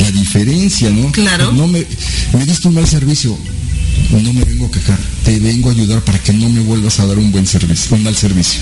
[0.01, 1.11] la diferencia, ¿no?
[1.11, 1.51] Claro.
[1.51, 1.85] No me,
[2.33, 3.37] me diste un mal servicio,
[4.11, 7.05] no me vengo a quejar, te vengo a ayudar para que no me vuelvas a
[7.05, 8.61] dar un buen servicio, un mal servicio.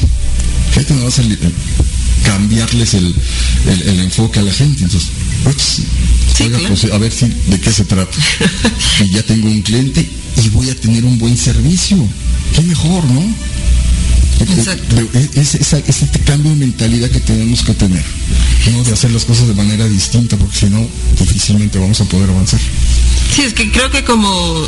[0.72, 1.24] Fíjate, no vas a
[2.24, 3.16] cambiarles el,
[4.00, 4.84] enfoque a la gente.
[4.84, 5.10] Entonces,
[5.44, 8.18] pues, a ver si de qué se trata.
[9.06, 10.08] y ya tengo un cliente
[10.44, 11.98] y voy a tener un buen servicio.
[12.54, 13.22] Qué mejor, ¿no?
[15.36, 18.04] Es, este cambio de mentalidad que tenemos que tener,
[18.72, 18.84] ¿no?
[18.84, 20.88] de hacer las cosas de manera distinta, porque si no,
[21.20, 22.60] difícilmente vamos a poder avanzar.
[23.36, 24.68] Sí, es que creo que como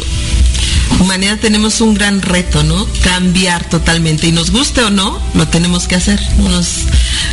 [0.99, 2.88] humanidad tenemos un gran reto, ¿no?
[3.03, 4.28] Cambiar totalmente.
[4.28, 6.20] Y nos guste o no, lo tenemos que hacer.
[6.39, 6.67] Nos,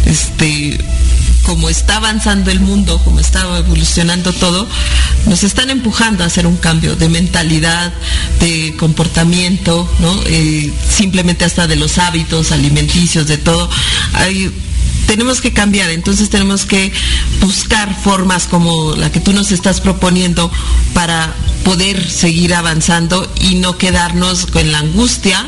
[0.04, 0.78] este,
[1.46, 4.66] como está avanzando el mundo, como está evolucionando todo,
[5.26, 7.92] nos están empujando a hacer un cambio de mentalidad,
[8.40, 10.20] de comportamiento, ¿no?
[10.26, 13.70] Eh, simplemente hasta de los hábitos alimenticios, de todo.
[15.06, 16.92] Tenemos que cambiar, entonces tenemos que
[17.40, 20.50] buscar formas como la que tú nos estás proponiendo
[20.94, 21.32] para
[21.66, 25.44] poder seguir avanzando y no quedarnos con la angustia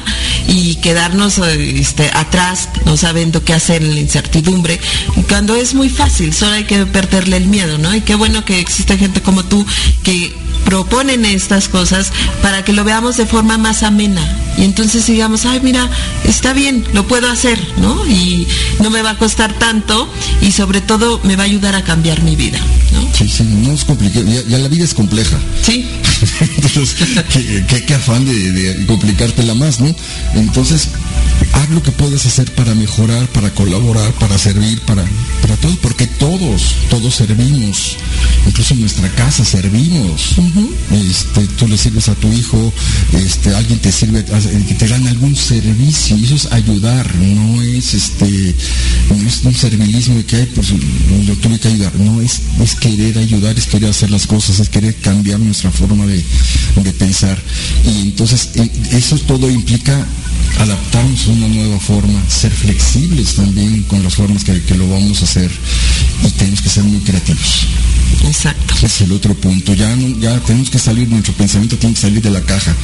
[0.49, 4.81] y quedarnos este, atrás, no sabiendo qué hacer en la incertidumbre,
[5.29, 7.95] cuando es muy fácil, solo hay que perderle el miedo, ¿no?
[7.95, 9.64] Y qué bueno que existe gente como tú
[10.03, 10.37] que
[10.69, 12.12] proponen estas cosas
[12.43, 14.21] para que lo veamos de forma más amena.
[14.59, 15.89] Y entonces digamos, ay, mira,
[16.25, 18.07] está bien, lo puedo hacer, ¿no?
[18.07, 18.47] Y
[18.81, 20.12] no me va a costar tanto
[20.43, 22.61] y sobre todo me va a ayudar a cambiar mi vida,
[22.93, 23.09] ¿no?
[23.16, 25.39] Sí, sí, no es complicado, ya, la vida es compleja.
[25.62, 25.89] Sí.
[26.57, 26.97] entonces,
[27.87, 29.95] ¿qué, afán de, de complicártela más, ¿no?
[30.35, 30.91] Entonces,
[31.69, 35.05] haz lo que puedes hacer para mejorar, para colaborar, para servir, para,
[35.43, 37.97] para todo, porque todos, todos servimos,
[38.47, 40.37] incluso en nuestra casa servimos.
[40.93, 42.73] este, tú le sirves a tu hijo,
[43.12, 48.55] este, alguien te sirve, te dan algún servicio, y eso es ayudar, no es este,
[49.11, 50.69] no es un servilismo que hay, pues
[51.27, 54.69] lo tuve que ayudar, no es, es querer ayudar, es querer hacer las cosas, es
[54.69, 56.25] querer cambiar nuestra forma de,
[56.77, 57.41] de pensar.
[57.85, 60.07] Y entonces eh, eso todo implica
[60.59, 65.24] adaptarnos a una nueva forma, ser flexibles también con las formas que, lo vamos a
[65.24, 65.51] hacer
[66.24, 67.66] y tenemos que ser muy creativos.
[68.24, 68.74] Exacto.
[68.82, 69.74] Es el otro punto.
[69.74, 72.74] Ya, ya tenemos que salir, nuestro pensamiento tiene que salir de la caja.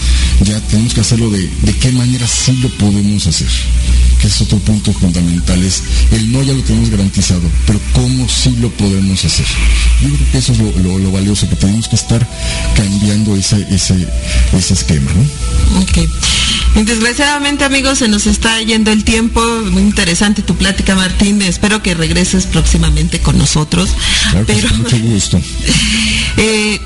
[0.44, 3.48] Ya tenemos que hacerlo de, de qué manera sí lo podemos hacer.
[4.20, 5.62] Que es otro punto fundamental.
[5.62, 9.46] Es el no ya lo tenemos garantizado, pero cómo sí lo podemos hacer.
[10.02, 12.28] Yo creo que eso es lo, valioso, que tenemos que estar
[12.76, 14.08] cambiando ese, ese,
[14.52, 15.10] ese esquema.
[15.12, 15.80] ¿no?
[15.80, 16.08] Ok.
[16.74, 19.40] Desgraciadamente, amigos, se nos está yendo el tiempo.
[19.70, 21.40] Muy interesante tu plática, Martín.
[21.42, 23.90] Espero que regreses próximamente con nosotros.
[24.46, 25.40] Pero, mucho gusto.
[26.36, 26.80] Eh,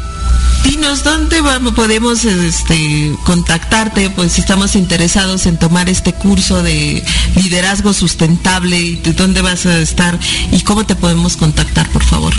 [0.65, 7.03] dinos dónde vamos, podemos este, contactarte, pues si estamos interesados en tomar este curso de
[7.43, 10.19] liderazgo sustentable, dónde vas a estar
[10.53, 12.35] y cómo te podemos contactar, por favor.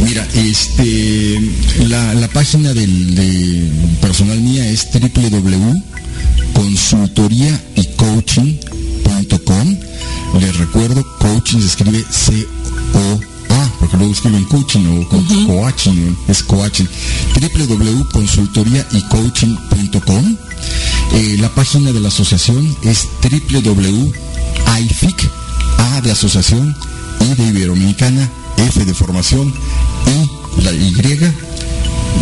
[0.00, 1.40] Mira, este,
[1.86, 5.98] la, página del, de personal mía es www
[6.58, 9.76] consultoría y coaching.com.
[10.40, 13.20] Les recuerdo, coaching se escribe C-O-A,
[13.78, 15.08] porque luego escriben coaching o
[15.46, 16.84] coaching, es coaching.
[17.40, 20.36] www.consultoría-y-coaching.com.
[21.14, 25.30] Eh, la página de la asociación es www.ific,
[25.78, 26.76] A de asociación,
[27.20, 29.52] I de Iberoamericana, F de formación,
[30.58, 30.92] y la Y,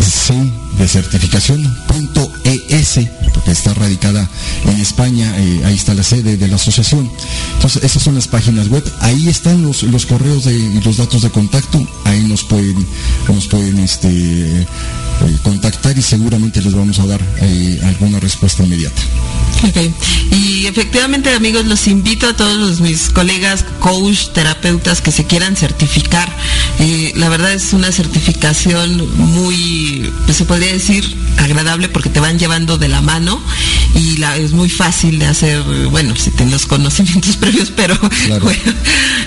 [0.03, 0.35] C
[0.79, 3.01] de certificación.es,
[3.37, 4.29] porque está radicada
[4.65, 7.11] en España, eh, ahí está la sede de la asociación.
[7.55, 11.31] Entonces, esas son las páginas web, ahí están los, los correos y los datos de
[11.31, 12.87] contacto, ahí nos pueden,
[13.29, 14.67] nos pueden este,
[15.43, 19.03] contactar y seguramente les vamos a dar eh, alguna respuesta inmediata.
[19.69, 19.93] Okay.
[20.33, 26.31] Y efectivamente, amigos, los invito a todos mis colegas, coach, terapeutas que se quieran certificar.
[27.15, 31.05] la verdad es una certificación muy, pues se podría decir,
[31.39, 33.41] agradable porque te van llevando de la mano
[33.95, 37.99] y y la, es muy fácil de hacer, bueno, si tienes los conocimientos previos, pero
[38.41, 38.73] bueno,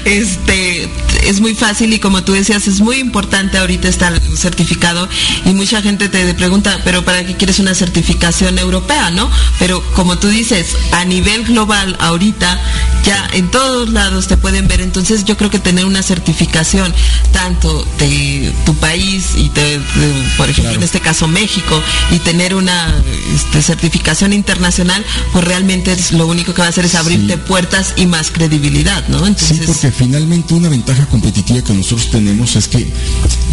[0.06, 0.90] este
[1.28, 5.08] es muy fácil y como tú decías, es muy importante ahorita estar certificado
[5.46, 9.30] y mucha gente te pregunta, pero ¿para qué quieres una certificación europea, no?
[9.58, 12.60] Pero como tú dices, a nivel global ahorita
[13.04, 16.94] ya en todos lados te pueden ver, entonces yo creo que tener una certificación
[17.32, 19.80] tanto de tu país y de,
[20.38, 21.82] por ejemplo en este caso México
[22.12, 22.94] y tener una
[23.50, 27.94] este, certificación internacional, pues realmente es, lo único que va a hacer es abrirte puertas
[27.98, 29.26] y más credibilidad, ¿no?
[29.26, 32.90] Entonces, sí, porque finalmente una ventaja competitiva que nosotros tenemos es que eh,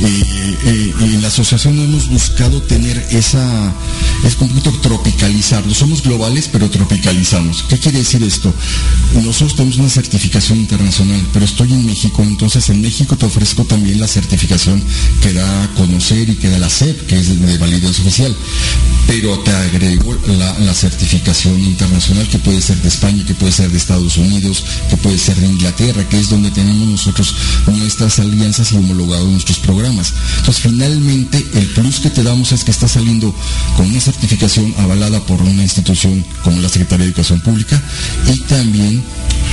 [0.03, 3.75] eh, en la asociación hemos buscado tener esa,
[4.25, 5.75] es un poquito tropicalizarlo.
[5.75, 7.65] Somos globales, pero tropicalizamos.
[7.69, 8.53] ¿Qué quiere decir esto?
[9.15, 13.99] Nosotros tenemos una certificación internacional, pero estoy en México, entonces en México te ofrezco también
[14.01, 14.83] la certificación
[15.23, 18.37] que da a conocer y que da la SEP, que es de validez oficial.
[19.07, 23.78] Pero te agrego la, certificación internacional que puede ser de España, que puede ser de
[23.78, 27.34] Estados Unidos, que puede ser de Inglaterra, que es donde tenemos nosotros
[27.66, 30.12] nuestras alianzas y homologados nuestros programas.
[30.39, 33.34] Entonces, finalmente, el plus que te damos es que está saliendo
[33.76, 37.80] con una certificación avalada por una institución como la Secretaría de Educación Pública
[38.32, 39.03] y también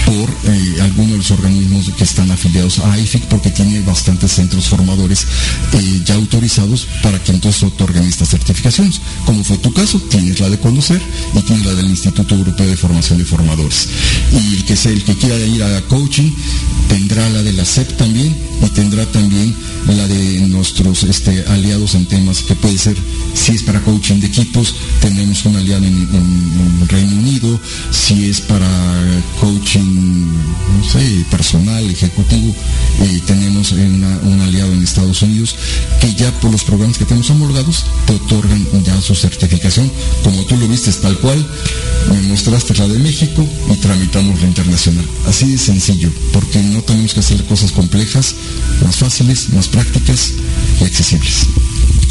[0.05, 4.67] por eh, algunos de los organismos que están afiliados a IFIC porque tiene bastantes centros
[4.67, 5.25] formadores
[5.73, 8.99] eh, ya autorizados para que entonces otorguen estas certificaciones.
[9.25, 11.01] Como fue tu caso, tienes la de conocer
[11.35, 13.89] y tienes la del Instituto Europeo de Formación de Formadores.
[14.31, 16.31] Y el que sea el que quiera ir a coaching
[16.87, 18.33] tendrá la de la CEP también
[18.63, 19.53] y tendrá también
[19.87, 22.95] la de nuestros este, aliados en temas que puede ser,
[23.33, 26.03] si es para coaching de equipos, tenemos un aliado en,
[26.87, 27.59] Reino Unido,
[27.91, 28.67] si es para
[29.39, 32.53] coaching, no sé, personal, ejecutivo,
[33.01, 35.55] eh, tenemos un aliado en Estados Unidos
[35.99, 39.89] que ya por los programas que tenemos homologados te otorgan ya su certificación,
[40.23, 41.45] como tú lo viste tal cual,
[42.11, 45.05] me mostraste la de México y tramitamos la internacional.
[45.27, 48.35] Así de sencillo, porque no tenemos que hacer cosas complejas,
[48.83, 50.31] más fáciles, más prácticas
[50.79, 51.47] y accesibles.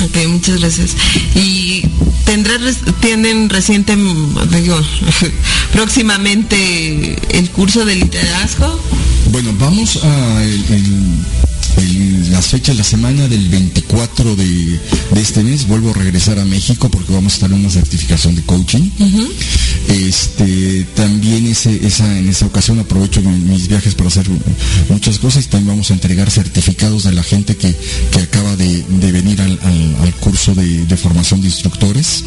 [0.04, 0.96] Ok, muchas gracias.
[1.34, 1.84] ¿Y
[2.24, 2.58] tendrá,
[3.00, 4.80] tienen reciente, digo,
[5.72, 8.80] próximamente el curso de liderazgo?
[9.30, 10.44] Bueno, vamos a
[12.30, 14.80] las fechas, la semana del 24 de,
[15.16, 18.42] este mes, vuelvo a regresar a México porque vamos a estar en una certificación de
[18.42, 18.90] coaching.
[19.88, 24.26] Este, también ese, esa, en esa ocasión aprovecho mis viajes para hacer
[24.88, 27.74] muchas cosas y también vamos a entregar certificados de la gente que,
[28.22, 32.24] acaba de, venir al, curso de formación de instructores.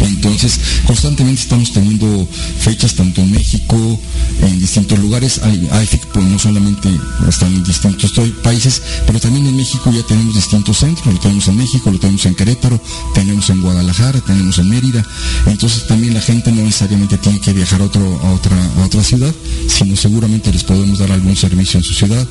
[0.00, 2.28] Entonces, constantemente estamos teniendo
[2.60, 3.98] fechas tanto en México,
[4.42, 5.40] en distintos lugares.
[5.42, 6.88] Hay, AIFIC pues no solamente
[7.28, 11.12] están en distintos países, pero también en México ya tenemos distintos centros.
[11.12, 12.80] Lo tenemos en México, lo tenemos en Querétaro,
[13.14, 15.04] tenemos en Guadalajara, tenemos en Mérida.
[15.46, 19.02] Entonces también la gente no necesariamente tiene que viajar a, otro, a, otra, a otra
[19.02, 19.34] ciudad,
[19.68, 22.26] sino seguramente les podemos dar algún servicio en su ciudad.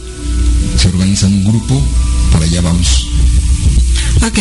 [0.78, 1.82] Se organizan un grupo,
[2.32, 3.08] para allá vamos.
[4.26, 4.40] Ok,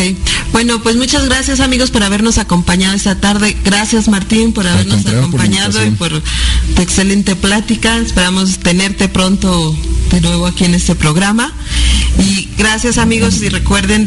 [0.51, 3.55] bueno, pues muchas gracias amigos por habernos acompañado esta tarde.
[3.63, 7.97] Gracias Martín por habernos acompañado y por tu excelente plática.
[7.97, 9.75] Esperamos tenerte pronto
[10.11, 11.53] de nuevo aquí en este programa.
[12.19, 14.05] Y gracias amigos y recuerden